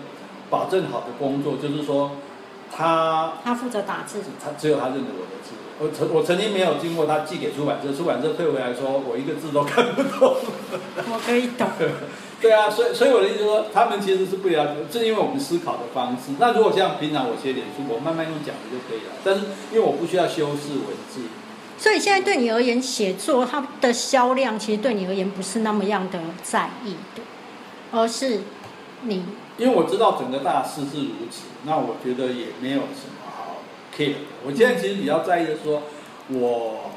[0.50, 2.12] 保证好的工作，就是说。
[2.70, 5.50] 他他负责打字，他只有他认得我的字。
[5.80, 10.36] 我曾我曾经没有经过他寄给出版社，出版社退回来说我一个字都看不懂。
[11.10, 11.68] 我可以懂。
[12.40, 16.32] 对啊，所以所以我的意思说，他们其实是不了解，是因为我们思考的方式。
[16.38, 19.12] 那如果像平常我写点书，我慢慢用讲的就可以了。
[19.24, 21.20] 但是因为我不需要修饰文字，
[21.76, 27.22] 所以现在对你而言，写作它的销量其实对你而言不是那么样的在意的，
[27.92, 28.40] 而是
[29.02, 29.24] 你。
[29.60, 33.58] 因为我知道整个大势是如此，那我觉得也没有什么好
[33.94, 34.18] care 的。
[34.46, 35.82] 我现在其实比较在意的说，
[36.28, 36.90] 我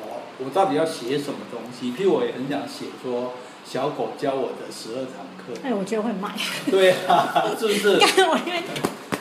[0.00, 1.92] 我我到底要写什么东西？
[1.92, 5.52] 譬如我也很想写说小狗教我的十二堂课。
[5.62, 6.34] 哎，我觉得会卖。
[6.70, 8.00] 对啊，是不是？
[8.24, 8.62] 我因为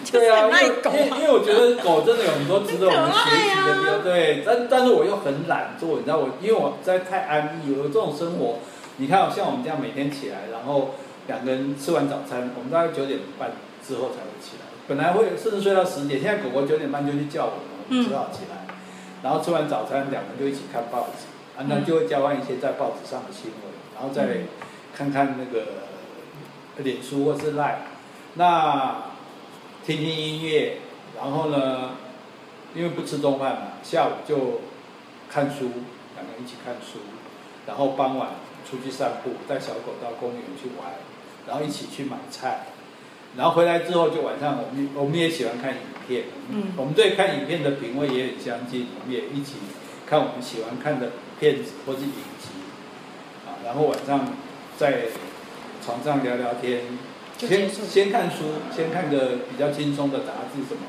[0.10, 4.02] 对啊，因为因为我觉得狗真的有很多值得我们学习的地方。
[4.02, 8.60] 对，但但是我又很懒做，你知道我，因为我在太安逸，有这种生活。
[8.96, 10.96] 你看，像我们这样每天起来，然后。
[11.28, 13.52] 两个人吃完早餐，我们大概九点半
[13.86, 14.66] 之后才会起来。
[14.88, 18.74] 本来会甚至睡到十点，现在狗狗九点半就去叫我们，我们只好起来。
[19.22, 24.46] 然后吃完早餐，两个人就一起看报纸，啊，那就会交换一些在报纸上的新闻，然后再
[24.96, 25.68] 看看那个
[26.78, 27.82] 脸书或是赖，
[28.36, 29.04] 那
[29.86, 30.78] 听听音乐，
[31.18, 31.92] 然后呢，
[32.74, 34.62] 因为不吃中饭嘛，下午就
[35.30, 35.72] 看书，
[36.16, 37.00] 两个人一起看书，
[37.66, 38.30] 然后傍晚。
[38.70, 40.92] 出去散步，带小狗到公园去玩，
[41.48, 42.68] 然后一起去买菜，
[43.38, 49.54] 然后回来之后就晚上我们我们也喜欢看影片，嗯，我们对看影片的品味也很相近，我们也一起
[50.06, 52.50] 看我们喜欢看的片子或是影集，
[53.48, 54.28] 啊，然后晚上
[54.78, 55.04] 在
[55.86, 56.82] 床上聊聊天，
[57.38, 58.44] 先先看书，
[58.76, 60.82] 先看个比较轻松的杂志什么，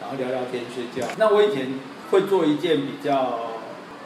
[0.00, 1.08] 然后聊聊天睡觉。
[1.16, 1.68] 那我以前
[2.10, 3.48] 会做一件比较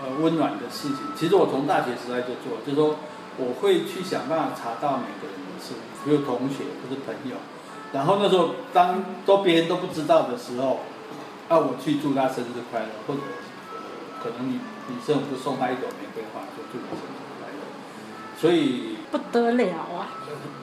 [0.00, 2.96] 呃温暖的事情，其实我从大学时代就做，就是说。
[3.38, 7.36] 我会去想办法查到每个人的事，比如同学或是朋友，
[7.92, 10.80] 然后那时候当都别人都不知道的时候，
[11.48, 13.20] 啊，我去祝他生日快乐，或者
[14.22, 17.60] 可能你你生日送他一朵玫瑰花，就祝他生日快乐，
[18.38, 20.08] 所以不得了啊！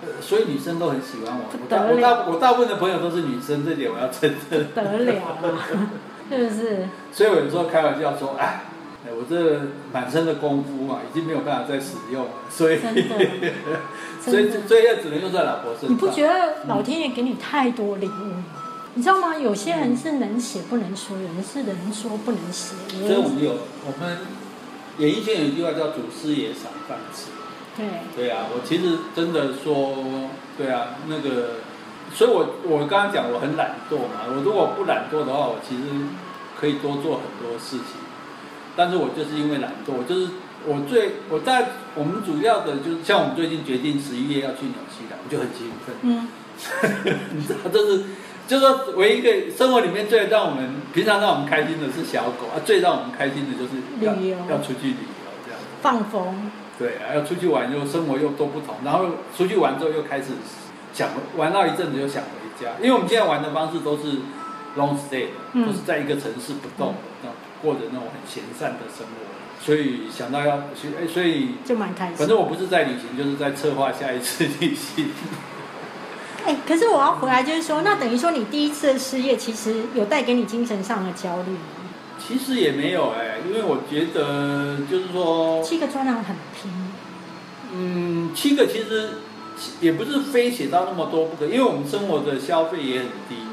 [0.01, 1.45] 呃所以女生都很喜欢我。
[1.49, 4.67] 不我大我大我大部分的朋友都是女生，这点我要承认。
[4.67, 5.39] 不得了啊！
[6.29, 6.88] 是不是？
[7.12, 8.63] 所以我有时候开玩笑说，哎，
[9.06, 9.60] 哎我这
[9.92, 12.80] 满身的功夫嘛，已经没有办法再使用了，所以，
[14.24, 14.50] 所以。
[14.68, 15.92] 所以要只能用在老婆身上。
[15.92, 18.46] 你不觉得老天爷给你太多礼物吗？
[18.96, 19.38] 你知道吗？
[19.38, 22.76] 有些人是能写不能说，有人是能说不能写。
[23.06, 23.52] 所以我们有
[23.86, 24.18] 我们
[25.00, 27.32] 演艺圈有一句话叫“祖师爷赏饭吃”。
[27.76, 27.86] 对，
[28.16, 29.96] 对啊，我其实真的说，
[30.58, 31.56] 对啊，那个，
[32.13, 35.82] 所以我我刚刚讲我很懒惰嘛，我如果不懒惰的话，我其实
[36.58, 37.98] 可以多做很多事情，
[38.76, 40.28] 但是我就是因为懒惰，我就是
[40.66, 46.28] 我最我在我们主要的就是像我们最近决定十一月要去纽西兰，我就很兴奋，嗯，
[47.36, 48.04] 你知道，这是
[48.48, 55.60] 就是说唯一一个生活里面最让我们平常让我们开心的是小狗啊，最让我们开心的就是要旅游要出去旅游这样。
[55.82, 59.06] 放风，对啊，要出去玩又生活又都不同，然后
[59.38, 60.28] 出去玩之后又开始
[60.94, 64.04] 想玩到一阵子又想回家，因为我们现在玩的方式都是
[64.78, 65.66] long stay 的，嗯。
[65.66, 66.96] 都是在一个城市不动
[67.63, 72.17] 过着那种很闲散的生活，所以想到要去，哎，所以就蛮开心。
[72.17, 75.10] 反正我不是在旅行，就是在策划下一次旅行。
[76.45, 81.60] 哎、可是我要回来，就是说，那等于说你第一次的失业，其实有带给你精神上的焦虑吗？
[82.19, 86.71] 其实也没有哎、因为我觉得就是说，七个专栏很拼，
[87.73, 89.12] 嗯，七个其实
[89.80, 93.36] 也不是非写到那么多不可，因为我们生活的消费也很低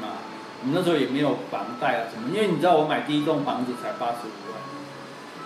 [0.61, 4.61] 我们那时候也没有房贷啊什么，因为你知道我买第一栋房子才八十五万，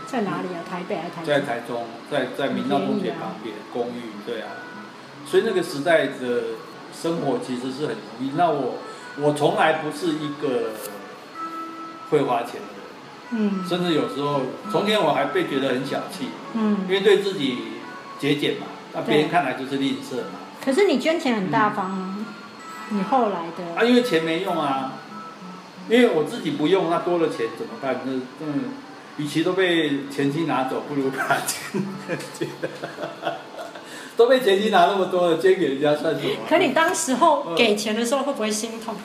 [0.06, 0.60] 在哪里啊？
[0.70, 1.48] 台北还是台在中？
[1.48, 4.48] 台中，在在明道中学旁边公寓，对啊。
[5.26, 6.60] 所以那个时代的
[6.94, 8.32] 生活其实是很容易。
[8.36, 8.76] 那我
[9.22, 10.72] 我从来不是一个
[12.10, 16.90] 会花钱的人，嗯甚至有时候从前我还被觉得很小气，嗯因嗯。
[16.90, 17.58] 为对自己
[18.20, 20.40] 节俭嘛，那别人看来就是吝啬嘛。
[20.64, 22.16] 可是你捐钱很大方啊，
[22.90, 24.94] 你后来的啊，因为钱没用啊，
[25.90, 28.02] 因为我自己不用，那多了钱怎么办？
[28.06, 28.64] 那嗯，
[29.18, 31.84] 与其都被前妻拿走，不如把钱
[34.18, 36.30] 都被前妻拿那么多了，捐给人家算什么？
[36.50, 38.96] 可你当时候嗯给钱的时候会不会心痛？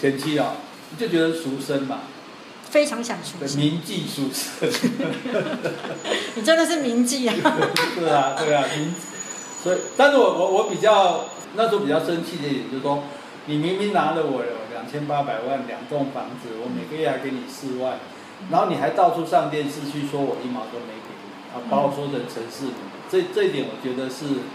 [0.00, 0.54] 前妻啊、
[0.98, 1.98] 就觉得赎身嘛，
[2.70, 4.70] 非常想出对，钱，铭记赎身，
[6.36, 7.34] 你真的是铭记啊！
[7.98, 8.94] 是啊，对啊，铭，
[9.62, 13.02] 所以，但是我我我比较那时候比较生气的一点就是说，
[13.50, 17.98] 你明明拿了我两千八百万两栋房子，我每个月还给你四万，
[18.48, 22.78] 然后你还到处上电视去说我一毛都没给你，啊，把我说成城市里，
[23.10, 24.46] 这这一点我觉得是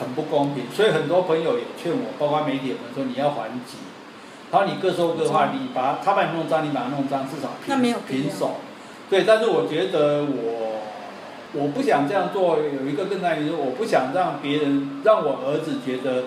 [0.00, 3.78] 很不公平，所以很多朋友也劝我，包括媒体们说你要还击，
[4.50, 8.56] 然后你各说各话，你把他把你弄脏，你把他弄脏，至少平那没有平手，
[9.08, 10.82] 对，但是我觉得我
[11.52, 16.24] 我不想这样做，有一个更大原因，我不想让别人让我儿子觉得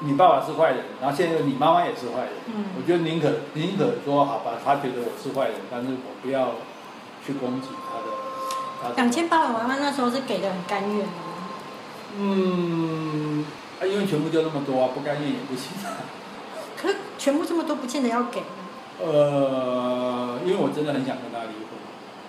[0.00, 2.32] 你爸爸是坏人，然后现在你妈妈也是坏人。
[2.46, 6.52] 嗯我觉得宁可宁可说好吧，他觉得我是坏人，但是我不要
[7.26, 8.04] 去攻击他的。
[8.80, 11.12] 他的两千八百万那时候是给的很甘愿吗？
[12.16, 13.44] 嗯，
[13.80, 15.98] 啊，因为全部就那么多啊，不甘愿也不行啊。
[16.80, 18.42] 可是全部这么多，不见得要给。
[19.02, 21.74] 呃，因为我真的很想跟他离婚，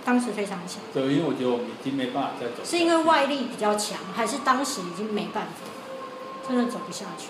[0.04, 2.66] 当时非常想，对，因为我觉得我们已经没办法再走。
[2.66, 5.70] 是因为外力比较强，还是当时已经没办法，
[6.48, 7.28] 真的走不下去？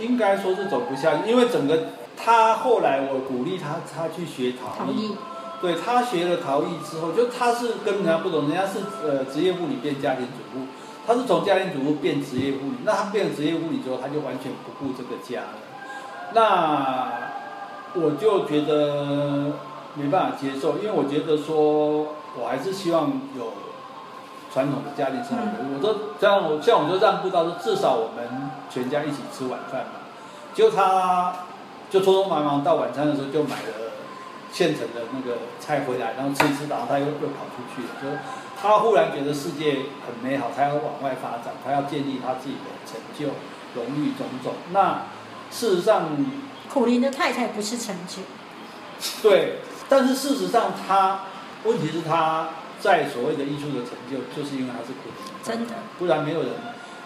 [0.00, 5.16] 应该说是走不下去，因为整个他后来我鼓励他，他去学陶艺，
[5.60, 10.66] 对他学了陶艺之后，就他是跟人家不同，人家是呃职业妇女变家庭主妇，
[11.06, 15.58] 他是从家庭主妇变职业妇女，那他变职业妇女之后，他就完全不顾这个家了。
[16.34, 17.12] 那
[17.94, 19.52] 我就觉得
[19.94, 23.52] 没办法接受，因为我觉得说我还是希望有
[24.52, 25.44] 传统的家庭生活。
[25.74, 30.00] 我都这样，我像我就让步到说，至少我们全家一起吃晚饭嘛。
[30.54, 31.32] 结果他
[31.90, 33.92] 就匆匆忙忙到晚餐的时候就买了
[34.52, 37.88] 现成的那个菜回来，然后吃一吃，然后他又又跑出去了。
[38.02, 38.18] 就是
[38.60, 43.34] 他忽然觉得世界很美好，他要往外发展，他要建立他自己的成就、
[43.74, 44.54] 荣誉种种。
[44.72, 45.02] 那
[45.50, 46.10] 事实上，
[46.68, 48.22] 苦林的太太不是成就，
[49.22, 51.20] 对，但是事实上他
[51.64, 52.48] 问题是他
[52.80, 56.50] 在所谓的艺术的成就，就是因为他是苦力真的，不然没有人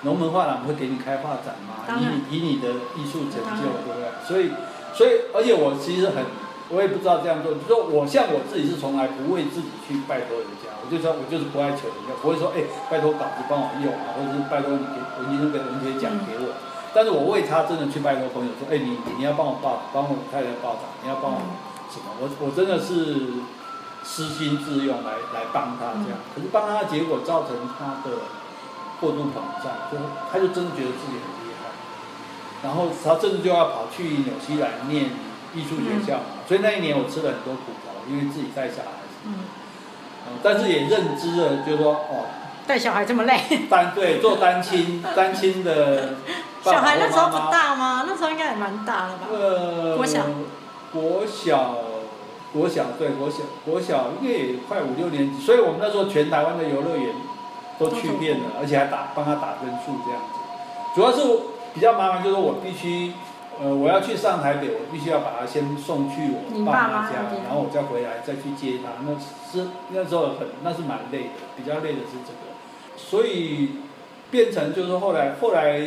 [0.05, 1.87] 龙门画廊会给你开画展嘛？
[1.89, 4.11] 以你以你的艺术成就，对不对？
[4.27, 4.51] 所以，
[4.93, 6.25] 所以，而且我其实很，
[6.69, 7.55] 我也不知道这样做。
[7.55, 16.51] 就说我像我自己是从来不为自己去拜托人家，我就说我就是不爱求人家，不会说哎、拜托稿子帮我用啊，或者是拜托你给文那个文学奖给我。
[16.93, 21.41] 但是我为他真的去拜托朋友说，哎、你你要帮我报，帮我太太报道，你要帮我
[21.89, 22.11] 什么？
[22.21, 23.41] 我我真的是
[24.13, 28.19] 私心自用来来帮他这样，可是帮他的结果造成他的
[29.01, 31.73] 过度膨胀，就是他就真的觉得自己很厉害，
[32.63, 35.07] 然后他甚至就要跑去纽西兰念
[35.55, 39.35] 艺术学校嘛，所以那一年我吃了很多苦头，因为自己带小孩，嗯，
[40.29, 42.27] 嗯但是也认知了，就说哦，
[42.67, 46.17] 带小孩这么累，单对做单亲单亲的
[46.63, 48.05] 小孩那时候不大吗？
[48.07, 49.27] 那时候应该也蛮大了吧？
[49.33, 50.27] 呃，国小，
[50.93, 51.75] 国小，
[52.53, 57.15] 国小，对，国小，国小应该也快五六年级，所以我们那时候全台湾的游乐园
[57.79, 60.39] 都去遍了，而且还打帮他打分数这样子。
[60.95, 61.23] 主要是
[61.73, 63.13] 比较麻烦，就是我必须，
[63.61, 69.03] 呃，我要去上台北，我必须要把他先送去我爸妈家，然后我再回来再去接他。
[69.07, 72.53] 那是那时候很，那是蛮累的，比较累的是这个，
[72.97, 73.71] 所以
[74.31, 75.81] 变成就是后来后来。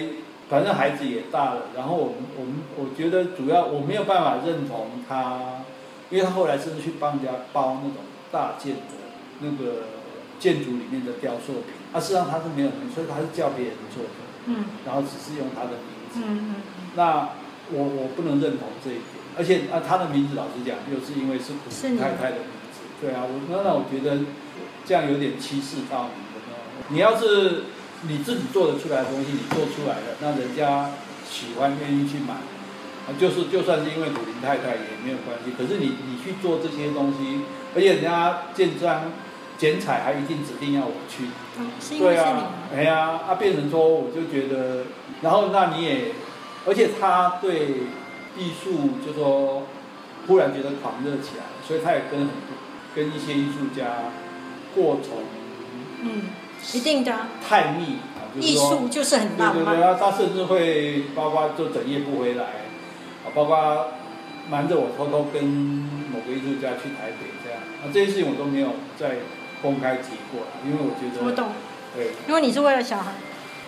[0.47, 5.39] 反正孩子也大了，然后我们我们我觉得主要我没有办法认同他，
[6.09, 8.81] 因为他后来甚至去帮人家包那种大件的
[9.39, 9.83] 那个
[10.39, 14.09] 建筑里面的雕塑品，啊，事实上他是没有名，所以他是叫别人做的，
[14.45, 16.19] 嗯然后只是用他的名字。
[16.23, 16.55] 嗯嗯
[16.95, 17.29] 那
[17.71, 19.03] 我我不能认同这一点，
[19.37, 24.23] 而且啊，他的名字老实讲，又是因为是苦是你太太的名字，对啊，我那那我觉得
[24.85, 26.35] 这样有点欺世盗名的。
[26.89, 27.63] 你要是
[28.07, 30.91] 你自己做得出来的东西，你做出来了，那人家
[31.27, 32.54] 喜欢愿意去买，啊，
[33.19, 35.51] 就是就算是因为土林太太也没有关系。
[35.57, 37.41] 可是你你去做这些东西，
[37.75, 39.11] 而且人家建章
[39.57, 41.25] 剪彩还一定指定要我去，
[41.57, 44.85] 嗯，是因为对啊是你吗，哎呀，啊，变成说我就觉得，
[45.21, 46.11] 然后那你也，
[46.65, 47.83] 而且他对
[48.37, 49.63] 艺术就说
[50.27, 52.33] 忽然觉得狂热起来，所以他也跟很多
[52.95, 54.11] 跟一些艺术家
[54.75, 55.19] 过从
[56.01, 56.23] 嗯，
[56.73, 57.13] 一定的。
[57.13, 62.64] 啊，太密啊，就是艺术就是很浪对对对，漫，他他甚至会包括就整夜不回来，
[63.25, 63.87] 啊，包括
[64.49, 69.17] 瞒着我偷偷跟某个艺术家去台北这样，啊，这些事情我都没有再
[69.61, 71.49] 公开提过啦，因为我觉得我懂，
[71.95, 72.11] 对。
[72.27, 73.13] 因为你是为了小孩，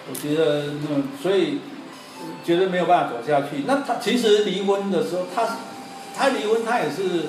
[0.10, 1.60] 我觉得那所以
[2.44, 3.64] 觉得没有办法走下去。
[3.66, 5.58] 那他其实离婚的时候，他
[6.16, 7.26] 他离婚，他也是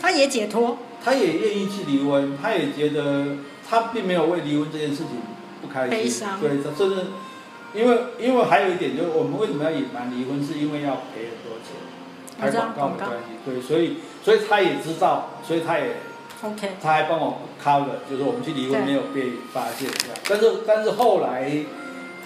[0.00, 3.36] 他也解脱，他也愿意去离婚，他也觉得
[3.68, 5.06] 他并没有为离婚这件事情
[5.60, 7.06] 不开心，悲伤对，他甚至
[7.74, 11.76] 因为因为还有一点就是我们为什么要隐瞒离婚，是因为要赔很多钱，
[12.38, 15.96] 拍广告的关系，对，所以所以他也知道，所以他也
[16.42, 20.16] OK，他还帮我 cover，就是我们去离婚没有被发现这样。
[20.28, 21.52] 但是但是后来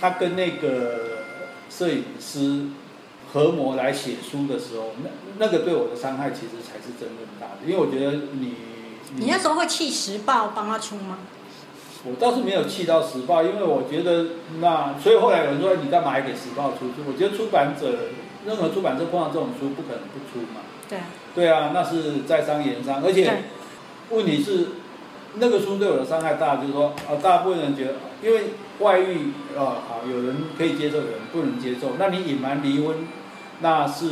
[0.00, 1.24] 他跟那个
[1.70, 2.66] 摄影师
[3.32, 8.54] 合模来写书的时候，那那个对我的伤害其实才是真正大的，因为我觉得你
[9.16, 11.18] 你那时候会气时报帮他出吗？
[12.04, 14.26] 我倒是没有气到时报，因为我觉得
[14.60, 17.02] 那所以后来有人说你干嘛还给时报出书？
[17.06, 18.10] 我觉得出版者
[18.44, 20.60] 任何出版社碰到这种书不可能不出嘛。
[20.88, 20.98] 对，
[21.34, 23.34] 对啊，那是在商言商，而且对
[24.10, 24.66] 问题是
[25.34, 33.06] 那个书对我的伤害大，就是说啊，大部分人觉得，因为外遇啊，好有人可以接受，有人不能接受，那你隐瞒离婚，
[33.60, 34.06] 那是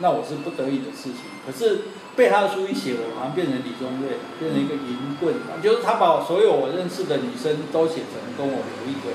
[0.00, 1.22] 那我是不得已的事情。
[1.46, 1.80] 可是
[2.16, 9.12] 被他的书一写，我好像变成李宗瑞，变成一个淫棍，就是他把所有我认识的女生都写成跟我有一腿，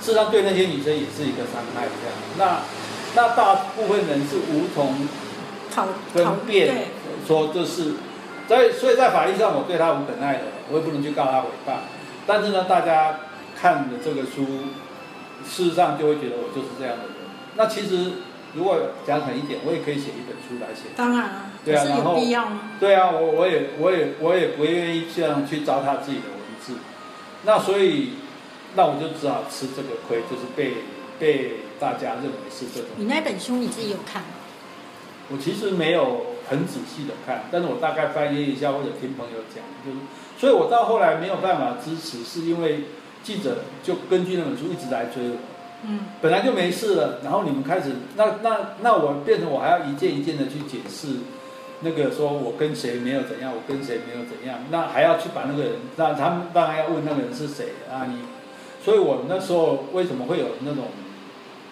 [0.00, 1.86] 事实上对那些女生也是一个伤害。
[1.86, 2.64] 这样，那
[3.14, 5.06] 那大部分人是无从
[6.12, 6.86] 分辨对，
[7.26, 7.92] 说这是，
[8.48, 11.76] 在所以在法律上我对他无可奈何，我也不能去告他诽谤。
[12.26, 13.20] 但是呢，大家
[13.60, 14.44] 看了这个书，
[15.46, 17.14] 事实上就会觉得我就是这样的人。
[17.56, 18.12] 那其实
[18.54, 20.90] 如果讲狠一点，我也可以写一本书来写。
[20.96, 22.60] 当然啊，可是有对啊然后必要吗？
[22.80, 26.74] 对啊，我我也我也我也不愿意这样去糟蹋自己的文字。
[27.44, 28.14] 那所以，
[28.74, 30.78] 那我就只好吃这个亏，就是被
[31.18, 32.90] 被大家认为是这种。
[32.96, 34.28] 你那本书你自己有看吗？
[35.30, 39.98] 我其实没有很仔细的看，但是我大概翻译一下或者听朋友讲，就是，
[40.40, 42.84] 所以我到后来没有办法支持，是因为
[43.22, 45.36] 记者就根据那本书一直来追我，
[45.86, 51.18] 嗯，本来就没事了，然后你们开始，那那那我变成我还要一件一件的去解释，
[51.80, 58.18] 那个说我跟谁没有怎样，我跟谁没有怎样，那还要去把那个人，那他们当然要问那个人是谁啊你，
[58.84, 60.86] 所以我那时候为什么会有那种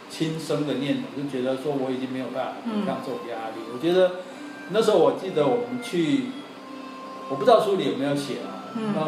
[0.08, 3.62] 轻生的念头，就觉得说我已经没有办法抵抗这种压力。
[3.74, 4.12] 我觉得
[4.70, 6.26] 那时候我记得我们去，
[7.28, 8.94] 我不知道书里有没有写啊，嗯。
[8.94, 9.02] 那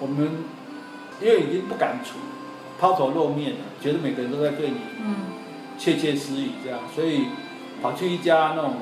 [0.00, 0.44] 我们
[1.20, 2.16] 因为已经不敢出
[2.78, 5.14] 抛头露面了，觉得每个人都在对你嗯
[5.78, 7.26] 窃窃私语这样，所以
[7.82, 8.74] 跑去一家那种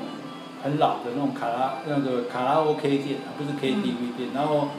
[0.63, 4.69] 很老的那种卡拉那个卡拉 OK 店啊，不是 KTV 店，然后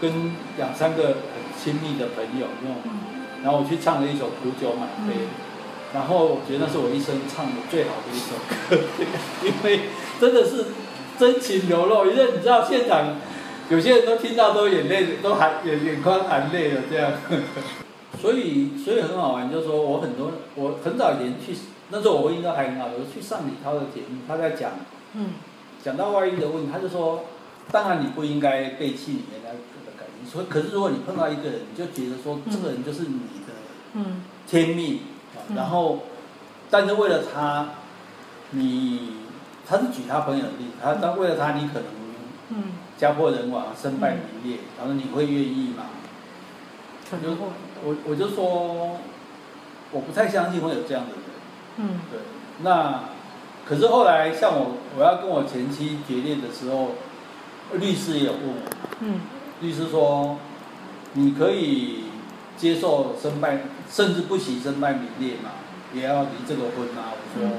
[0.00, 1.14] 跟两三个很
[1.60, 2.90] 亲密的朋友那种，嗯
[3.44, 5.28] 然后我去唱了一首《苦酒满杯》嗯
[5.94, 8.36] 然后我觉得那是我一生唱的最好的一首
[8.68, 8.76] 歌，
[9.42, 9.80] 因为
[10.20, 10.66] 真的是
[11.18, 13.16] 真情流露，因为你知道现场
[13.70, 17.12] 有些人都听到都眼泪都含眼眼眶含泪了这样。
[18.20, 21.56] 所以所以很好玩，就是说我很多我很早以前去，
[21.90, 24.72] 那时候我应该还很好，我去上李涛的节目，他在讲，
[25.14, 25.34] 嗯。
[25.84, 27.22] 讲到外遇的问题，他就说，
[27.70, 33.54] 当然你不应该背弃你原来的感情，所以可是如果你碰到一个人，你就觉得说这个人就是你的
[33.94, 34.22] 嗯。
[34.46, 35.00] 天命，
[35.54, 36.00] 然后，
[36.70, 37.68] 但是为了他，
[38.50, 39.12] 你
[39.66, 41.84] 他是举他朋友的例子，他但为了他你可能
[42.48, 42.64] 嗯，
[42.96, 45.84] 家破人亡、身败名裂，然后你会愿意吗？
[47.10, 47.46] 可能会，
[47.84, 48.98] 我我就说，
[49.92, 51.22] 我不太相信会有这样的人。
[51.78, 52.20] 嗯对，
[52.62, 53.04] 那
[53.66, 56.92] 可是后来像我我要跟我前妻决裂的时候，
[57.74, 58.56] 律师也有问我，
[59.00, 59.20] 嗯
[59.60, 60.38] 律师说，
[61.14, 62.04] 你可以
[62.56, 63.60] 接受身败，
[63.90, 65.50] 甚至不惜身败名裂嘛，
[65.94, 67.14] 也要离这个婚啊？
[67.14, 67.52] 我说，嗯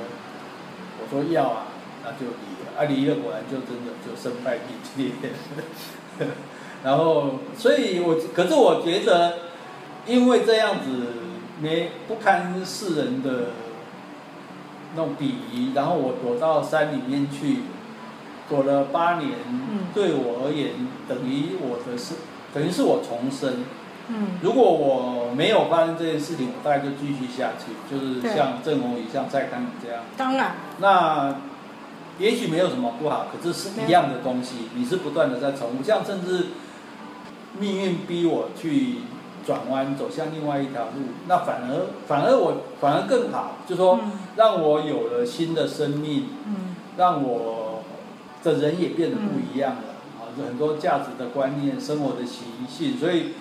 [1.02, 1.68] 我说要啊，
[2.04, 5.12] 那就离了，啊离了果然就真的就身败名裂。
[6.84, 9.38] 然后，所以我可是我觉得，
[10.10, 10.90] 因为这样子
[11.62, 13.52] 没不堪世人的
[14.96, 17.60] 那种鄙夷，然后我躲到山里面去，
[18.50, 20.72] 躲了八年，嗯对我而言
[21.08, 22.16] 等于我的是
[22.54, 23.64] 等于是我重生。
[24.12, 30.02] 嗯如果我没有发生这件事情，我大概就继续下去，就是像郑红宇、像蔡康永这样。
[30.18, 31.36] 当然，那
[32.18, 35.84] 也许没有什么不好，可是是一样的东西，你是不断的在重复。
[35.84, 36.48] 像甚至
[37.60, 38.96] 命运逼我去
[39.50, 47.82] 转弯，走向另外一条路，那反而反而我反而更好，就说嗯让我有了新的生命，嗯让我
[48.44, 49.82] 的人也变得不一样了
[50.20, 52.96] 啊，有很多价值的观念、生活的习性。
[53.00, 53.34] 所以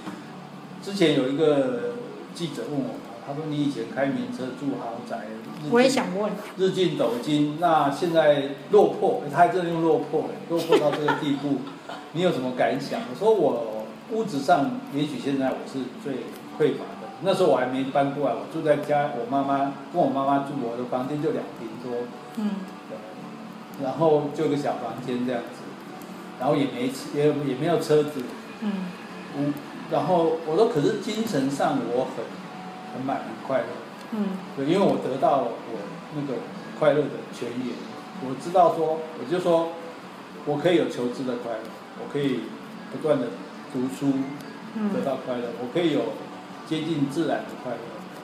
[0.83, 1.93] 之前有一个
[2.35, 2.95] 记者问我，
[3.27, 5.27] 他说：“你以前开名车住豪宅，
[5.71, 11.59] 我也想问，日进斗金，那现在落魄，他还真的用落魄，落魄到这个地步，
[12.13, 13.78] 你有什么感想？”我说：“我
[14.13, 16.25] 物质上也许现在我是最
[16.59, 22.01] 匮乏的，那时候我还没搬过来，我住在家，我妈妈跟我妈妈住，我的房间就两平多。”
[22.37, 22.51] 嗯。
[22.89, 22.97] 对
[23.85, 25.63] 然后就有个小房间这样子，
[26.41, 28.23] 然后也没车也也没有车子，
[28.61, 28.73] 嗯。
[29.37, 29.55] 嗯，
[29.91, 32.25] 然后我说可是精神上我很
[32.95, 33.67] 很满很快乐，
[34.13, 34.29] 嗯。
[34.57, 35.79] 对，因为我得到我
[36.17, 36.41] 那个
[36.79, 37.75] 快乐的泉源，
[38.27, 39.69] 我知道说我就说
[40.47, 41.69] 我可以有求知的快乐，
[42.03, 42.41] 我可以
[42.91, 43.27] 不断的
[43.73, 44.13] 读书
[44.93, 46.13] 得嗯到快乐，我可以有
[46.67, 47.79] 接近自然的快乐，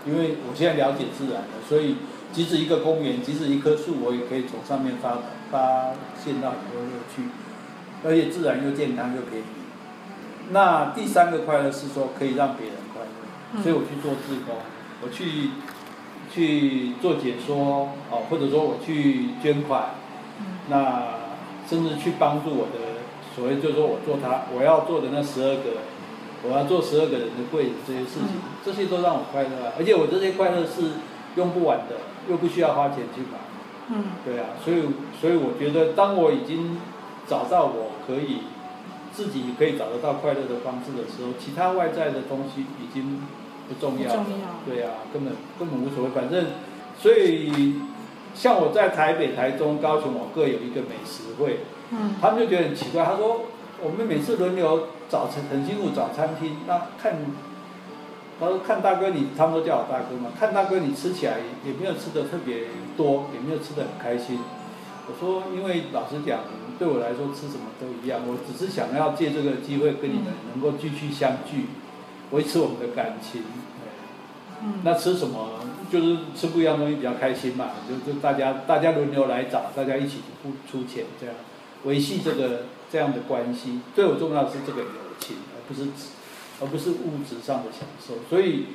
[0.07, 1.97] 因为我现在了解自然了，所以
[2.33, 5.19] 即使一个公园，即使一棵树，我也可以从上面发
[5.51, 5.93] 发
[6.23, 7.23] 现到很多乐趣，
[8.05, 9.45] 而且自然又健康又便宜。
[10.51, 13.09] 那第三个快乐是说可以让别人快乐，
[13.55, 14.57] 嗯所以我去做志工，
[15.03, 15.51] 我去
[16.33, 19.95] 去做解说哦，或者说我去捐款，
[20.41, 21.05] 嗯那
[21.69, 22.94] 甚至去帮助我的
[23.35, 25.83] 所谓就是说我做他我要做的那十二个，
[26.43, 31.01] 我要做十二个人的柜子这些事情，这些都让我快乐啊，而且我这些快乐是
[31.37, 31.97] 用不完的，
[32.31, 33.39] 又不需要花钱去买，
[33.91, 34.05] 嗯。
[34.25, 34.83] 对啊，所以
[35.21, 36.79] 所以我觉得当我已经
[37.27, 38.43] 找到我可以
[39.13, 43.23] 自己可以找得到快乐的方式的时候，其他外在的东西已经
[43.69, 44.63] 不重要重要。
[44.67, 46.47] 对啊，根本根本无所谓，反正
[47.01, 47.81] 所以
[48.35, 51.61] 像我在台北、台中、高雄，我各有一个美食会，
[51.97, 53.43] 嗯他们就觉得很奇怪，他说
[53.81, 57.17] 我们每次轮流找餐很辛苦找餐厅，那看。
[58.41, 60.29] 他说：“看大哥你，他们都叫我大哥嘛。
[60.37, 62.67] 看大哥你吃起来也没有吃的特别
[62.97, 64.41] 多，也没有吃的很开心。
[65.07, 66.41] 我说，因为老实讲，
[66.77, 71.67] 对我来说吃什么都一样，我只是想要借这个机会跟你们能够继续相聚，
[72.33, 73.43] 维持我们的感情。
[74.65, 81.37] 嗯那吃什么就是吃不一样东西比较开心嘛，就就大家大家轮流来找，大家一起付出钱，这样
[81.85, 83.81] 维系这个这样的关系。
[83.95, 85.89] 对我重要的是这个友情，而不是
[86.61, 88.15] 而不是物质上的享受。
[88.29, 88.67] 所以，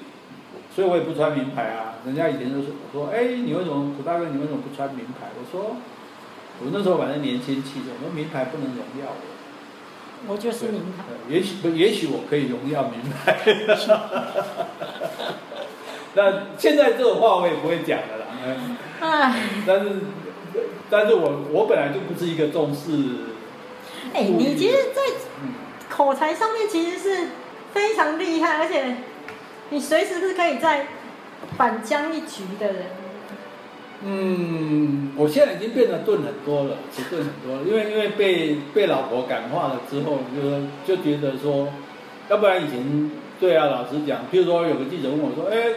[0.73, 1.95] 所以我也不穿名牌啊。
[2.05, 5.29] 人家以前都说我说，哎，你为什么古大哥你为什么不穿名牌？
[5.37, 5.75] 我说，
[6.61, 9.39] 我那时候反正年轻气盛，我说名牌不能荣耀我。
[10.27, 13.39] 我就是名牌，也许不，也许我可以荣耀名牌。
[16.15, 18.25] 那现在这种话我也不会讲的啦。
[18.45, 19.33] 嗯哎
[19.65, 19.91] 但是，
[20.89, 22.91] 但是我我本来就不是一个重视，
[24.13, 25.01] 哎，你其实，在
[25.43, 25.53] 嗯，
[25.89, 27.27] 口才上面其实是
[27.73, 28.95] 非常厉害，而且
[29.69, 30.87] 你随时是可以在
[31.57, 32.85] 反将一局的人。
[34.01, 41.67] 嗯，我现在已经变得钝很多了，迟钝很多了，因为因为被被老婆感化了之后，就说就觉得说，
[42.29, 45.73] 要不然以前对啊，老实讲，譬如说有个记者问我说，哎，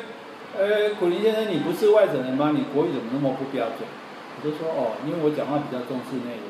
[0.57, 2.53] 呃，苦林先生，你不是外省人吗？
[2.55, 3.89] 你国语怎么那么不标准？
[4.37, 6.49] 我就说哦，因为我讲话比较重视内容。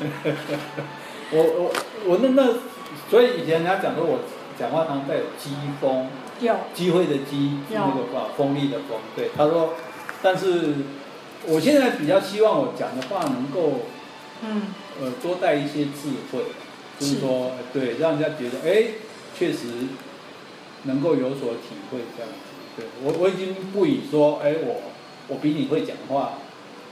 [1.32, 1.72] 我我
[2.06, 2.54] 我那那，
[3.10, 4.20] 所以以前人家讲说我
[4.58, 5.50] 讲话常带有机
[5.80, 6.08] 锋，
[6.40, 8.98] 有机会的机，那个话，锋利的锋。
[9.14, 9.74] 对，他说，
[10.22, 10.74] 但是
[11.46, 13.82] 我现在比较希望我讲的话能够
[14.42, 16.44] 嗯呃多带一些智慧，
[16.98, 18.84] 就是是说对，让人家觉得哎，
[19.38, 19.68] 确实
[20.84, 22.36] 能够有所体会这样子。
[22.76, 24.89] 对我我已经不以说哎我
[25.30, 26.34] 我比你会讲话，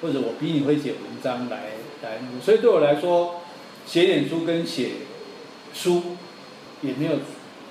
[0.00, 1.72] 或者我比你会写文章来
[2.02, 3.40] 来，所以对我来说，
[3.84, 4.90] 写脸书跟写
[5.74, 6.02] 书
[6.80, 7.18] 也没有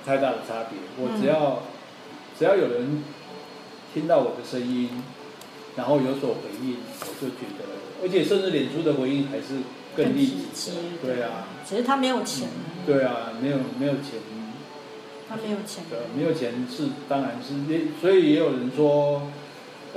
[0.04, 0.78] 太大的差别。
[0.98, 1.62] 我只要、
[2.38, 3.02] 只要有人
[3.94, 4.90] 听到我的声音，
[5.74, 7.64] 然后有所回应，我就觉得，
[8.02, 9.62] 而且甚至脸书的回应还是
[9.96, 10.76] 更立体即的。
[11.02, 12.48] 对啊，只是他没有钱，
[12.86, 14.20] 对啊，没有没有钱，
[15.28, 17.54] 他没有钱，对，没有钱是当然是，
[18.00, 19.22] 所以也有人说，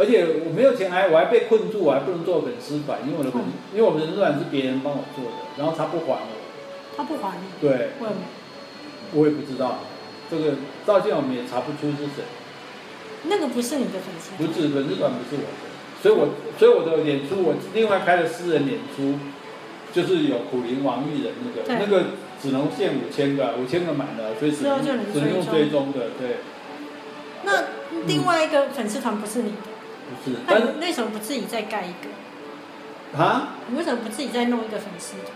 [0.02, 3.54] 而且我没有钱还我还被困住，我还不能做粉丝团，因为我的粉，嗯。
[3.78, 6.34] 因为我们的粉丝团是别人帮我做的，然后他不还我，
[6.98, 7.94] 他不还你，对。
[8.02, 8.26] 为什么？
[9.14, 9.86] 我也不知道，
[10.32, 12.26] 这个到现在我们也查不出是谁，
[13.30, 15.70] 那个不是你的粉丝，不是粉丝团不是我的，
[16.02, 19.20] 所以我所以我的演出我另外开了私人演出，
[19.94, 26.38] 就是有苦灵王玉人那个那个只能限五千个，五千个满了，所以只能只能用追追踪的，对，
[27.44, 27.66] 那
[28.08, 29.58] 另外一个粉丝团不是你的，
[30.12, 33.24] 不是，那但是你为什么不自己再盖一个？
[33.24, 33.56] 啊。
[33.68, 35.32] 你为什么不自己再弄一个粉丝团？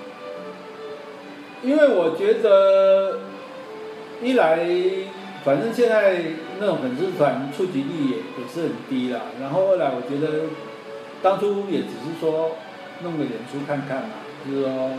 [1.63, 3.19] 因为我觉得，
[4.21, 4.59] 一来，
[5.43, 6.21] 反正现在
[6.59, 9.21] 那种粉丝团触及率也不是很低啦。
[9.41, 10.43] 然后二来，我觉得
[11.23, 12.51] 当初也只是说
[13.01, 14.09] 弄个脸书看看嘛，
[14.45, 14.91] 就是说，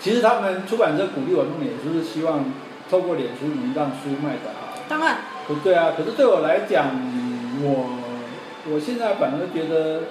[0.00, 2.44] 其实他们出版社鼓励我弄脸书，是希望
[2.90, 4.78] 透过脸书能让书卖得好。
[4.88, 5.18] 当然，
[5.48, 6.86] 不对啊，可是对我来讲，
[7.62, 8.01] 我
[8.70, 10.02] 我现在反而觉得，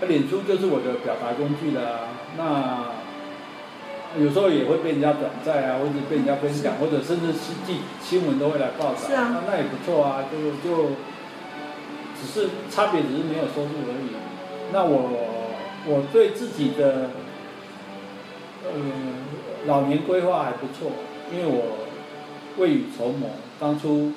[0.00, 1.98] 呃脸书就是我的表达工具了啊。
[2.36, 8.96] 那有时候也会被人家转载啊，或者被人家分享，或者甚至新记新闻都会来报道。
[8.96, 10.90] 是啊那那也不错啊，就就
[12.20, 14.10] 只是差别只是没有收入而已。
[14.72, 15.10] 那我
[15.86, 17.10] 我对自己的
[18.64, 18.70] 呃
[19.66, 20.92] 老年规划还不错，
[21.32, 21.86] 因为我
[22.58, 24.12] 未雨绸缪，当初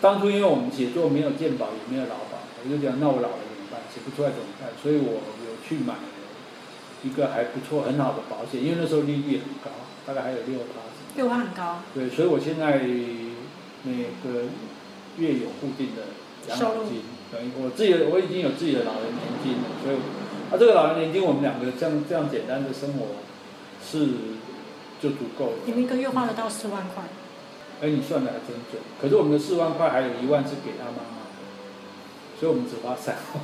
[0.00, 3.80] 当初因为我们写作没有鉴宝也没有劳保，我就讲那我老了怎么办？
[3.92, 4.68] 写不出来怎么办？
[4.82, 5.94] 所以我有去买
[7.02, 9.70] 一个还不错很好的保险，因为那时候利率很高，
[10.06, 10.82] 大概还有六趴。
[11.16, 12.82] 六趴很高，对，所以我现在
[13.82, 13.90] 那
[14.22, 14.46] 个
[15.18, 16.14] 月有固定的
[16.46, 17.02] 养老金，
[17.32, 19.96] 等于我自己的我已经有自己的老人年金了，所以
[20.50, 23.18] 啊这个老人年金我们两个这样这样简单的生活
[23.82, 24.38] 是
[25.02, 25.66] 就足够了。
[25.66, 27.02] 你们一个月花得到四万块，
[27.82, 28.78] 哎，你算的还真准。
[29.00, 31.02] 可是我们的四万块还有一万是给他妈
[32.38, 33.42] 所以我们只花三万。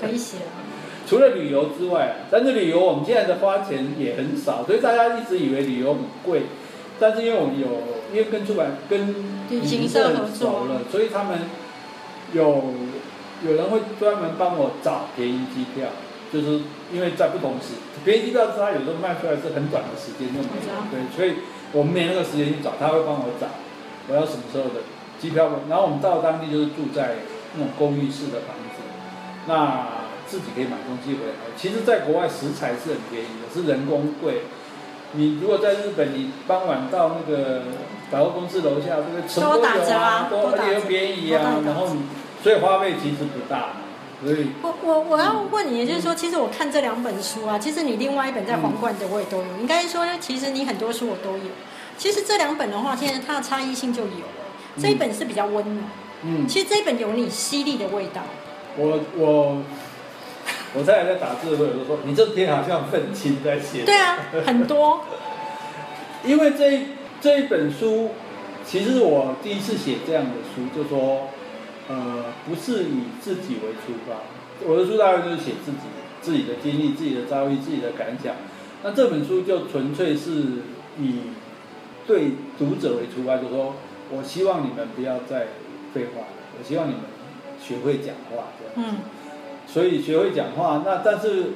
[0.00, 0.42] 可以写了。
[1.06, 6.42] 除了旅游之外，但是旅游我们现在的花钱也很少，所以大家一直以为旅游很贵。
[6.98, 7.66] 但是因为我们有，
[8.12, 9.14] 因为跟出版跟
[9.50, 11.38] 旅行社很熟了，所以他们
[12.32, 12.72] 有
[13.44, 15.88] 有人会专门帮我找便宜机票，
[16.32, 16.62] 就是
[16.92, 23.46] 因为在不同时，便宜机票是他有时候卖出来是很短的时间就没了，对，所以我们没那个时间去找，他会帮我找
[24.08, 24.80] 我要什么时候的
[25.24, 27.16] 机票，然后我们到当地就是住在
[27.54, 28.84] 那种公寓式的房子，
[29.46, 29.86] 那
[30.26, 31.32] 自己可以买东西回来。
[31.56, 34.42] 其实，在国外食材是很便宜的，是人工贵。
[35.12, 37.62] 你如果在日本，你傍晚到那个
[38.10, 42.02] 百货公司楼下，这个什么都打有折啊都而且又便宜啊，然后你
[42.42, 43.76] 所以花费其实不大嘛，
[44.22, 49.44] 所以我我我要问你，也就是说，其实我看这两本书啊，其实你另外一本在皇冠的我也都有。
[49.58, 51.50] 应该说，其实你很多书我都有。
[51.96, 54.43] 其实这两本的话，现在它的差异性就有了。
[54.80, 55.86] 这一本是比较温暖，
[56.22, 58.22] 嗯，其实这一本有你犀利的味道。
[58.76, 59.62] 我我
[60.74, 65.02] 我太太在打字的时候，有时候说你这篇好像愤青在写，对啊，很多。
[66.26, 66.86] 因为这一
[67.20, 68.10] 这一本书，
[68.64, 71.28] 其实我第一次写这样的书，就说，
[71.86, 74.22] 呃，不是以自己为出发，
[74.66, 75.78] 我的书大概就是写自己
[76.22, 78.34] 自己的经历、自己的遭遇、自己的感想。
[78.82, 80.30] 那这本书就纯粹是
[80.98, 81.20] 以
[82.06, 83.74] 对读者为出发，就说
[84.10, 85.46] 我希望你们不要再
[85.92, 86.26] 废话了，
[86.58, 87.02] 我希望你们
[87.60, 88.90] 学会讲话这样。
[88.90, 88.98] 嗯，
[89.66, 91.52] 所以学会讲话，那但是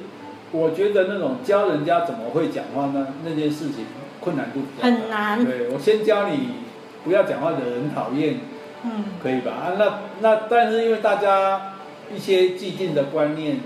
[0.51, 3.07] 我觉得那种教人家怎么会讲话呢？
[3.23, 3.85] 那件事情
[4.19, 6.49] 困难度比较大很难对我先教你
[7.03, 8.39] 不要讲话的人讨厌，
[8.83, 9.51] 嗯，可以吧？
[9.51, 11.73] 啊，那那但是因为大家
[12.13, 13.59] 一些既定的观念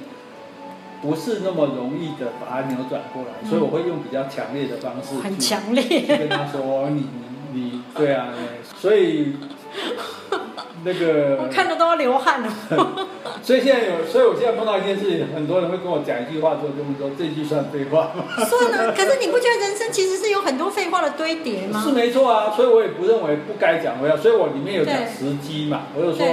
[1.01, 5.84] 不是那么容易的把它扭转过来，嗯所以我会用比较强烈的方式很去强烈。
[5.84, 7.07] 去跟他说你
[7.53, 9.31] 你你对啊，对所以
[10.84, 12.53] 那个 我看着都要流汗了。
[13.41, 18.25] 所以现在有，所以我现在碰到一件事情，很多人会跟我讲一句话，说跟我说这句算废话吗？
[18.43, 21.81] 算了， 可是你不觉得人生其实是有很多废话的堆叠吗？
[21.81, 26.27] 是没错啊，所以我也不认为不该讲，我要，所以我里面有讲对时机嘛，我就说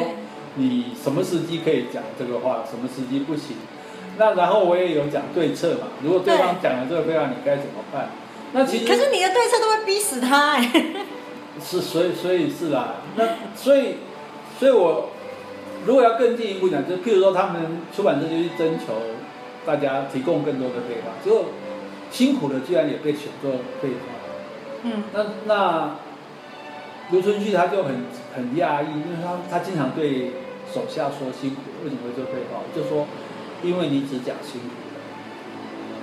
[0.56, 3.54] 你什么时机可以讲这个话，什么时机不行。
[4.18, 8.10] 那然后我也有讲对策嘛，如果对方讲了这个废话，你该怎么办？
[8.52, 10.72] 那其实可是你的对策都会逼死他哎、
[11.58, 13.24] 是，所以所以是啦，那
[13.56, 13.96] 所以
[14.58, 15.08] 所以我
[15.86, 18.94] 如果要更进一步讲，就譬如说他们出版社就去征求
[19.64, 21.46] 大家提供更多的配方，结果
[22.10, 24.82] 辛苦的居然也被选作废话。
[24.82, 25.96] 嗯那那
[27.10, 30.30] 刘春旭他就很很讶异，因为他他经常对
[30.72, 32.60] 手下说辛苦，为什么会做废话？
[32.74, 33.06] 就说，
[33.62, 35.00] 因为你只讲辛苦了。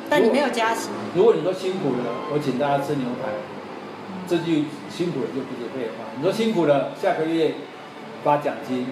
[0.09, 3.29] 但你没有加薪，如果你说辛苦了，我请大家吃牛排，
[4.27, 6.05] 这句辛苦了就不是废话。
[6.17, 7.55] 你说辛苦了，下个月
[8.23, 8.87] 发奖金，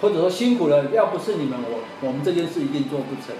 [0.00, 3.34] 或者说辛苦了，要不是你们，我我们这件事一定做不成。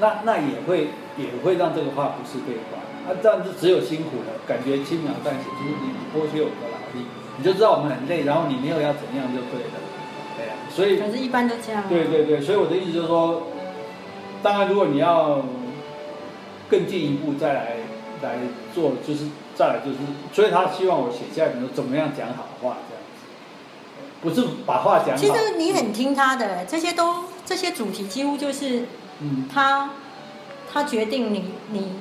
[0.00, 2.78] 那那也会也会让这个话不是废话。
[3.08, 7.06] 啊，这样就只有辛苦了，感觉轻描淡写，就是你剥削我们的劳力，
[7.38, 9.76] 你就知道我们很累，然后你没有要怎样就对了。
[10.36, 13.48] 对呀、所以可是一般都这样、对对对，所以我的意思就是说，
[14.42, 15.42] 当然如果你要
[16.68, 17.76] 更进一步再来
[18.22, 18.36] 来
[18.74, 19.24] 做，就是
[19.58, 19.98] 再来就是，
[20.32, 23.26] 所以他希望我写下来，比如说怎么样讲好话这样子，
[24.22, 25.16] 不是把话讲好。
[25.16, 28.84] 其实你很听他的，这些都这些主题几乎就是
[29.20, 29.90] 嗯，他
[30.72, 31.92] 他决定你你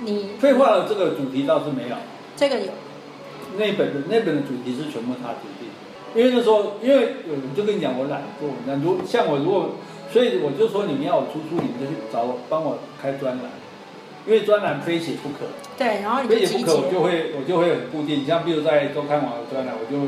[0.00, 1.96] 你废话的这个主题倒是没有，
[2.36, 2.72] 这个有。
[3.56, 5.68] 那本的那本的主题是全部他决定，
[6.14, 9.70] 因为那时候因为有人就跟你讲我懒惰，那如像我如果，
[10.12, 13.44] 所以我就说你们要我出书，你们就去找我帮我开专栏，
[14.28, 15.46] 因为专栏非写不可。
[15.78, 19.98] 对，然后你非写不可，我就会我就会很固定，像比如在周刊网的专栏，我就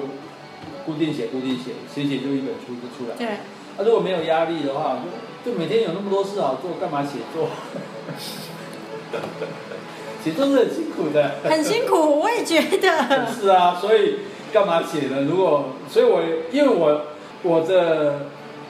[0.84, 3.16] 固定写，固定写，写写就一本书就出来。
[3.16, 4.98] 对，啊，如果没有压力的话，
[5.44, 7.48] 就就每天有那么多事好做，干嘛写作？
[10.22, 11.36] 写作是很辛苦的。
[11.44, 13.26] 很辛苦，我也觉得。
[13.32, 14.16] 是啊，所以
[14.52, 15.22] 干嘛写呢？
[15.22, 16.20] 如果，所以我
[16.52, 17.06] 因为我
[17.42, 18.26] 我的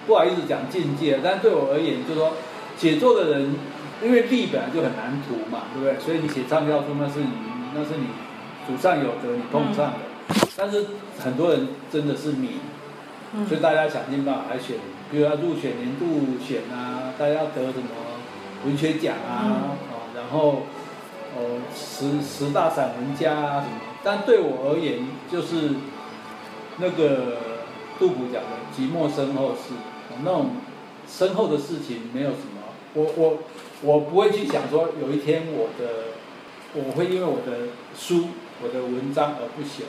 [0.07, 2.31] 不好意思讲境界，但对我而言，就是说
[2.79, 3.57] 写作的人，
[4.03, 5.99] 因为力本来就很难图嘛，对不对？
[6.01, 7.31] 所以你写畅销书，那是你
[7.75, 8.07] 那是你
[8.67, 9.99] 祖上有德，你碰上的。
[10.57, 10.87] 但是
[11.19, 12.61] 很多人真的是迷，
[13.35, 14.77] 嗯所以大家想尽办法来选，
[15.11, 17.89] 比如要入选年度选啊，大家要得什么
[18.65, 19.53] 文学奖啊，嗯
[19.91, 20.63] 哦，然后
[21.37, 23.81] 哦十十大散文家啊什么。
[24.03, 25.71] 但对我而言，就是
[26.79, 27.37] 那个
[27.99, 29.75] 杜甫讲的“寂寞身后事”，
[30.11, 30.53] 哦那种
[31.07, 32.60] 身后的事情没有什么，
[32.95, 33.39] 我我
[33.83, 36.15] 我不会去想说有一天我的
[36.75, 38.29] 我会因为我的书、
[38.63, 39.83] 我的文章而不朽。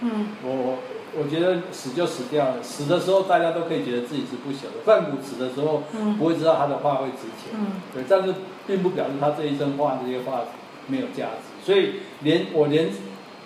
[0.00, 0.78] 嗯我我
[1.18, 4.82] 我觉得死就死掉了，死的时候大家都可以觉得自己是不朽的。
[4.84, 8.34] 范古死的时候嗯不会知道他的话会值钱，嗯对，但是
[8.66, 10.44] 并不表示他这一生画这些画
[10.86, 11.64] 没有价值。
[11.64, 12.90] 所以连我连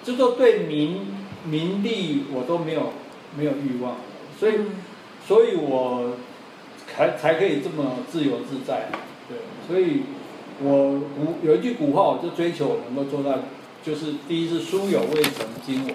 [0.04, 1.06] 就说对名
[1.44, 2.92] 名利我都没有
[3.36, 3.96] 没有欲望，
[4.38, 4.66] 所以嗯
[5.26, 6.16] 所以我
[6.94, 8.90] 才才可以这么自由自在，
[9.28, 10.02] 对，所以
[10.62, 13.38] 我古有一句古话，我就追求我能够做到，
[13.82, 15.92] 就是第一是书有未成经我。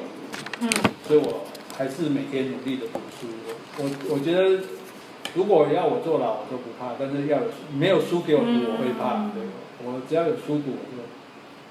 [0.60, 0.70] 嗯
[1.08, 1.45] 所以我
[1.78, 3.28] 还是每天努力的读书。
[3.78, 4.60] 我我觉得，
[5.36, 9.32] 如果要我坐牢，我都不怕，但是要有没有书给我读，嗯我会怕。
[9.32, 9.43] 对，
[9.86, 11.00] 我只要有书读，我就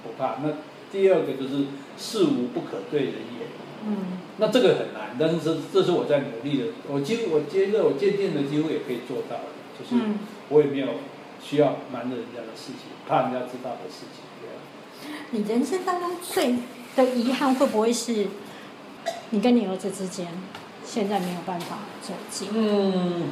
[0.03, 0.37] 不怕。
[0.43, 0.55] 那
[0.91, 1.66] 第二个就是
[1.99, 3.47] 事无不可对人也。
[3.87, 3.97] 嗯
[4.39, 6.66] 那这个很难，但是这这是我在努力的。
[6.89, 10.18] 我几乎我接着我渐渐的几乎也可以做到了，就是嗯，
[10.51, 10.89] 我也没有
[11.43, 14.24] 需要瞒着人家的事情，怕人家知道的事情。
[15.30, 16.57] 你人生当中最
[16.97, 18.28] 的遗憾会不会是
[19.30, 20.26] 你跟你儿子之间
[20.84, 22.49] 现在没有办法走近？
[22.53, 23.24] 嗯，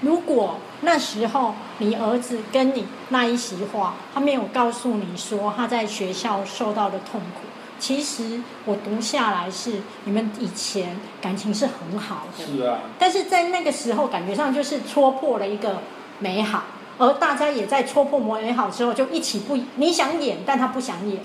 [0.00, 7.46] 如果那时候你儿子跟你那一席话，他没有告诉你说他在学校受到的痛苦，
[7.78, 15.78] 其实我读下来是你们以前感情是很好的，是啊，但是在那个时候感觉上就是戳破了一个
[16.18, 16.64] 美好，
[16.98, 21.20] 而大家也在戳破美好之后就一起不，你想演，但他不想演，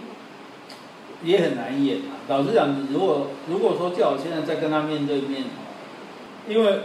[1.24, 2.18] 也很难演啊。
[2.28, 5.46] 老实讲，如果如果说叫我现在再跟他面对面，
[6.48, 6.82] 因为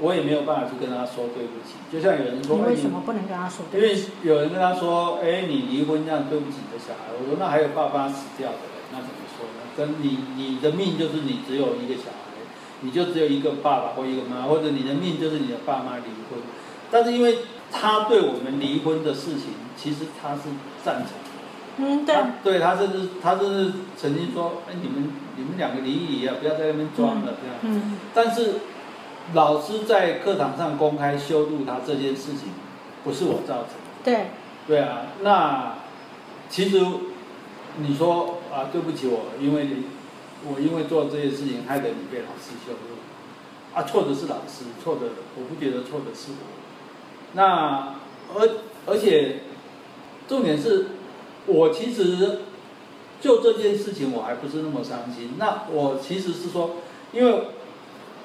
[0.00, 1.74] 我也没有办法去跟他说对不起。
[1.90, 4.10] 就像有人说，你哎为什么不能跟他说因为对不起？
[4.22, 7.10] 有人跟他说，哎，你离婚这样对不起你的小孩。
[7.18, 9.68] 我说那还有爸爸死掉的人，那怎么说呢？
[9.76, 12.34] 跟你你的命就是你只有一个小孩，
[12.80, 16.40] 你就只有一个爸爸或一个妈，或者你的命就是你的爸妈离婚。
[16.90, 17.38] 但是因为
[17.70, 20.42] 他对我们离婚的事情，其实他是
[20.84, 21.28] 赞成的。
[21.76, 27.56] 嗯，对，他对他甚至他甚至曾经说，哎，你们你们两个离一离啊，不要在那边装了这样。
[27.62, 28.54] 嗯但是
[29.34, 32.48] 老师在课堂上公开羞辱他这件事情，
[33.04, 34.02] 不是我造成的。
[34.02, 34.26] 对，
[34.66, 35.74] 对啊，那
[36.48, 36.84] 其实
[37.76, 39.84] 你说啊，对不起我，因为你
[40.44, 46.46] 我因为做这些事情，害得你被老师羞辱，啊，错的是老师，错的我不觉得错的是我。
[47.34, 47.96] 那
[48.34, 48.48] 而
[48.86, 49.40] 而且
[50.26, 50.86] 重点是，
[51.46, 52.40] 我其实
[53.20, 55.34] 就这件事情我还不是那么伤心。
[55.38, 56.76] 那我其实是说，
[57.12, 57.48] 因为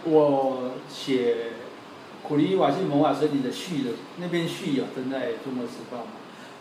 [0.05, 1.53] 我写
[2.21, 6.11] 苦力瓦西蒙瓦森林的序的那篇序有正在中国时报嘛，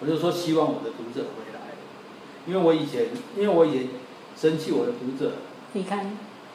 [0.00, 1.51] 我就说希望我的读者回来，
[2.47, 3.88] 因为我以前因为我以前
[4.36, 5.32] 生气我的读者。
[5.74, 6.07] 离开，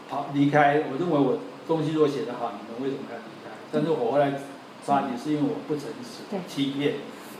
[0.10, 3.50] 好离开，我认为我东西如果写得好，你们为什么要离开？
[3.72, 4.40] 但是我后来
[4.84, 6.94] 发觉是因为我不诚实对、欺骗，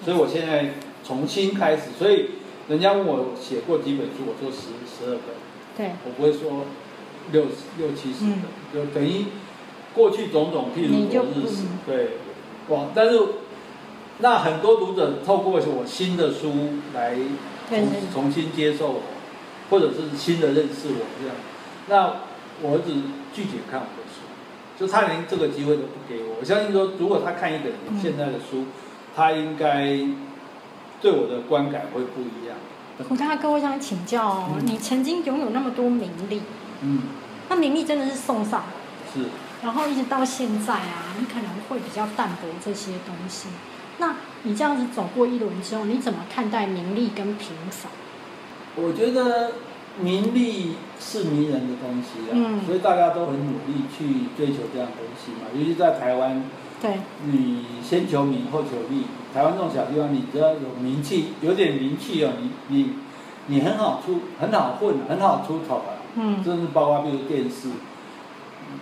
[0.04, 0.74] 所以我现在
[1.06, 1.92] 重新开始。
[2.00, 2.32] 所以
[2.68, 5.36] 人家问我写过几本书，我说十十二本，
[5.78, 6.66] 对，我不会说
[7.32, 7.46] 六
[7.78, 8.42] 六七十嗯。
[8.74, 9.26] 本，就等于
[9.94, 12.88] 过去种种，譬如我日死嗯，对，哇！
[12.96, 13.20] 但是
[14.18, 16.52] 那很多读者透过我新的书
[16.96, 17.16] 来
[18.14, 19.02] 重新接受我，
[19.70, 21.36] 或者是新的认识我这样。
[21.88, 22.22] 那
[22.62, 22.92] 我儿子
[23.34, 24.22] 拒绝看我的书，
[24.80, 26.38] 就他连这个机会都不给我。
[26.40, 28.66] 我相信说，如果他看一本嗯现在的书，
[29.16, 30.00] 他应该
[31.02, 32.58] 对我的观感会不一样。
[33.08, 36.42] 胡大哥，我想请教哦，嗯你曾经拥有那么多名利，
[36.82, 37.04] 嗯，
[37.50, 39.28] 那名利真的是送上来，是。
[39.64, 43.50] 然后一直到现在啊，你可能会比较淡薄这些东西。
[44.00, 47.92] 那你这样子走过一轮之后，你怎么看待名利跟平凡？
[48.76, 49.52] 我觉得
[50.00, 54.06] 名利是迷人的东西啊，嗯所以大家都很努力去
[54.38, 55.48] 追求这样东西嘛。
[55.56, 56.44] 尤其在台湾，
[56.80, 59.06] 对，你先求名后求利。
[59.34, 62.94] 台湾这种小地方，你只要有名气，有点名气哦，你你
[63.48, 65.98] 你很好出，很好混，很好出头啊。
[66.16, 67.70] 嗯，甚至包括比如电视，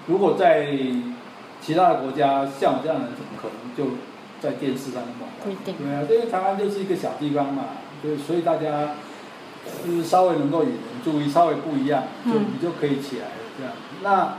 [0.08, 0.68] 如果在
[1.62, 3.96] 其他的国家，像我这样的人，怎么可能就
[4.46, 5.44] 在电视上那么红？
[5.44, 5.76] 不一定。
[5.78, 7.64] 对啊，因为台湾就是一个小地方嘛，
[8.02, 8.96] 对，所以大家
[9.84, 13.74] 就是稍微能够引人注意，稍微不一样，就嗯你就可以起来了这样。
[14.04, 14.38] 那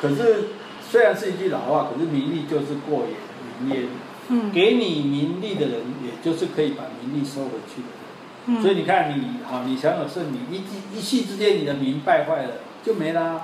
[0.00, 0.50] 可是
[0.88, 3.16] 虽然是一句老话，可是名利就是过眼
[3.60, 3.88] 云烟，
[4.28, 7.98] 嗯给你名利的人，也就是可以把名利收回去的人。
[8.46, 13.42] 嗯，所以你看你，好，你享有盛名，一一夕之间你的名败坏了，就没啦、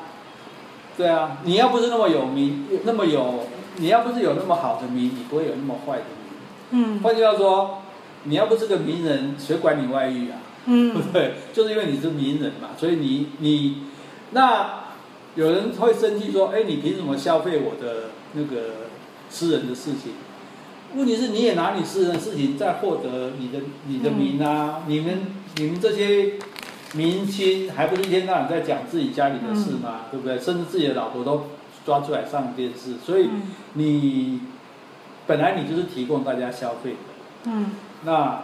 [0.97, 3.45] 对啊，你要不是那么有名，那么有，
[3.79, 6.29] 你要不是有那么好的名，你不会有那么坏的名。
[6.71, 7.79] 嗯换句话说，
[8.25, 10.39] 你要不是个名人，谁管你外遇啊？
[10.67, 11.35] 嗯对嗯不对？
[11.53, 13.85] 就是因为你是名人嘛，所以你你
[14.33, 14.85] 那
[15.35, 18.89] 有人会生气说，哎，你凭什么消费我的那个
[19.31, 20.13] 私人的事情？
[20.97, 25.27] 问题是你也拿你私人的事情在获得你的你的名啊，你们
[25.57, 26.35] 你们这些
[26.95, 30.07] 明星还不是一天到晚在讲自己家里的事吗？
[30.11, 30.39] 对不对？
[30.39, 31.45] 甚至自己的老婆都
[31.89, 34.41] 抓出来上电视，所以嗯你
[35.27, 36.97] 本来你就是提供大家消费的。
[37.45, 37.71] 嗯
[38.05, 38.43] 那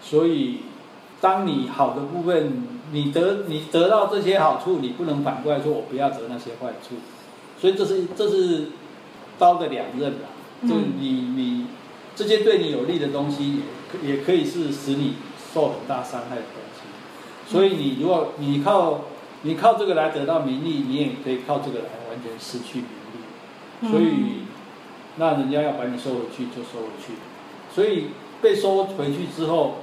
[0.00, 0.60] 所以，
[1.20, 6.94] 当你好的部分，你得你得到这些好处，你不能反过来说我不要得那些坏处，
[7.60, 8.68] 所以这是这是
[9.38, 10.28] 刀的两刃啦。
[10.62, 11.66] 嗯就你你
[12.16, 13.60] 这些对你有利的东西，也
[13.92, 15.16] 可也可以是使你
[15.52, 17.52] 受很大伤害的东西。
[17.52, 19.02] 所以你如果你靠
[19.42, 23.18] 你靠这个来得到名利，你也可以靠这个来完全失去名利。
[23.80, 24.44] 嗯所以，
[25.16, 27.12] 那人家要把你收回去就收回去，
[27.72, 28.08] 所以
[28.42, 29.76] 被收回去之后，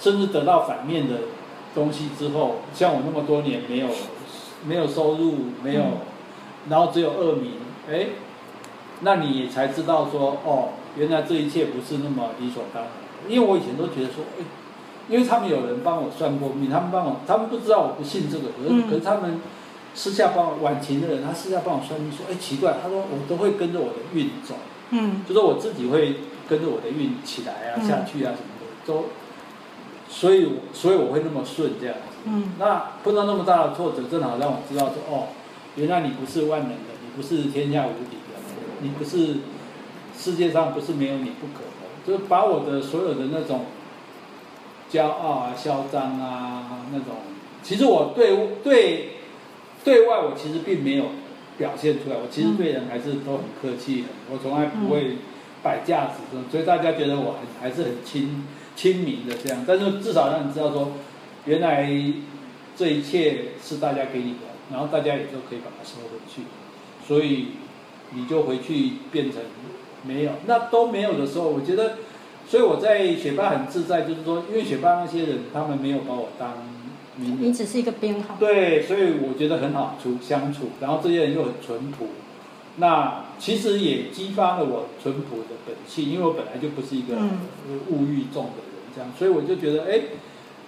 [0.00, 1.16] 甚至得到反面的
[1.74, 3.88] 东西之后，像我那么多年没有
[4.66, 5.92] 没有收入，没有，嗯
[6.70, 7.52] 然后只有恶名，
[7.90, 8.06] 哎，
[9.02, 12.92] 那你也才知道说，哦，原来这一切不是那么理所当然。
[13.28, 14.44] 因为我以前都觉得说，哎，
[15.08, 18.90] 因为他们有人帮我算过命，他们帮我，他们不知道我不信这个，可是、嗯。
[18.90, 19.40] 可是他们
[19.94, 24.54] 私下帮我晚晴的人，他私下帮我算命说，哎，奇怪，他说我都会跟着我的运走，
[24.90, 25.22] 嗯。
[25.26, 26.16] 就说我自己会
[26.48, 29.06] 跟着我的运起来啊、嗯下去啊什么的，都，
[30.08, 32.16] 所以所以我会那么顺这样子。
[32.24, 32.52] 嗯。
[32.58, 35.28] 那碰到那么大的挫折，正好让我知道说，哦，
[35.76, 38.40] 原来你不是万能的，你不是天下无敌的，
[38.80, 39.36] 你不是
[40.18, 43.66] 世界上不是没有你不可的，就是把我的所有的那种
[44.90, 47.16] 骄傲啊、嚣张啊那种，
[47.62, 49.10] 其实我对对
[49.84, 51.06] 对外我其实并没有
[51.58, 55.16] 表现出来，我其实对人还是都很客气的，我从来不会
[55.62, 56.20] 摆架子，
[56.50, 58.44] 所以大家觉得我很还是很亲
[58.76, 60.92] 亲民的这样，但是至少让你知道说，
[61.46, 61.90] 原来
[62.76, 66.42] 这一切是大家给你的，然后大家也都可以把它收回去，
[67.06, 67.48] 所以
[68.12, 69.40] 你就回去变成
[70.06, 71.94] 没有，那都没有的时候，我觉得，
[72.48, 76.52] 所以我在学霸很自在，就是说，因为学霸那些人他们没有把我当
[77.16, 78.36] 名人，你只是一个编号。
[78.38, 82.06] 对，所以我觉得很好处相处，然后这些人又很淳朴，
[82.76, 87.40] 那其实也激发了我淳朴的本性，因为我本来就不是一个嗯
[87.90, 90.00] 物欲重的人，这样，所以我就觉得，哎，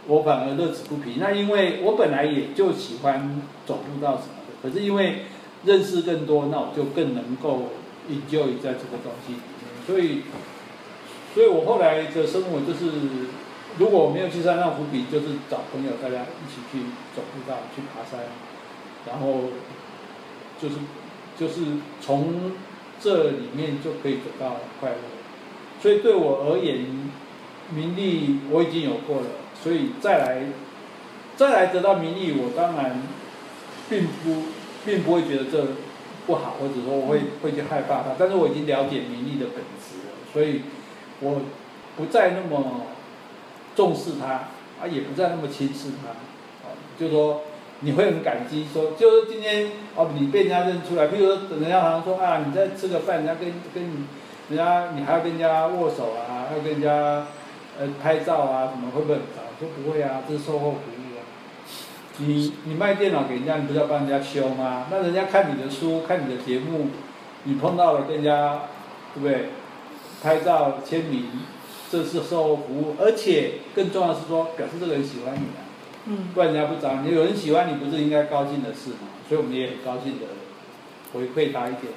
[0.07, 1.14] 我反而乐此不疲。
[1.20, 5.18] 那因为我本来也就喜欢走路到什么的，可是因为
[5.64, 7.68] 认识更多，那我就更能够
[8.11, 10.22] enjoy 在这个东西里面，所以，
[11.39, 12.91] 所以我后来的生活就是，
[13.78, 16.80] 如果我没有去山上伏笔，就是找朋友大家一起去
[17.14, 18.26] 走步道，去爬山，
[19.07, 19.51] 然后
[20.61, 20.74] 就是
[21.39, 22.55] 就是从
[23.01, 24.97] 这里面就可以得到快乐。
[25.80, 27.09] 所以对我而言，
[27.72, 29.26] 名利我已经有过了，
[29.62, 30.47] 所以再来
[31.36, 33.01] 再来得到名利，我当然
[33.89, 34.43] 并不
[34.84, 35.64] 并不会觉得这
[36.26, 38.16] 不好，或者说我会会去害怕它。
[38.18, 40.62] 但是我已经了解名利的本质了，所以
[41.21, 41.41] 我
[41.97, 42.83] 不再那么
[43.75, 44.27] 重视它，
[44.81, 46.11] 啊，也不再那么轻视它，
[46.69, 47.43] 啊，就是说
[47.81, 54.05] 你会很感激，说就是今天哦，你被人家认出来，比如说人家好像说啊，你在吃个饭，人家跟跟你，
[54.51, 57.27] 人家你还要跟人家握手啊，要跟人家
[57.79, 59.43] 呃拍照啊，什么会不会很糟？
[59.59, 61.21] 说不会啊，这是售后服务啊。
[62.19, 64.87] 你你卖电脑给人家，你不是要帮人家修吗？
[64.91, 66.89] 那人家看你的书，看你的节目，
[67.45, 68.62] 你碰到了跟人家，
[69.14, 69.51] 对不对？
[70.23, 71.25] 拍照签名，
[71.91, 75.66] 这是售后服务，而且更重要的是说，表示这个人喜欢你啊。
[76.11, 79.09] 嗯不然人家不找你，有人喜欢你，不是应该高兴的事吗？
[79.29, 80.27] 所以我们也很高兴的
[81.12, 81.93] 回馈他一点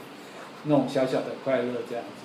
[0.65, 2.20] 那种小小的快乐，这样子。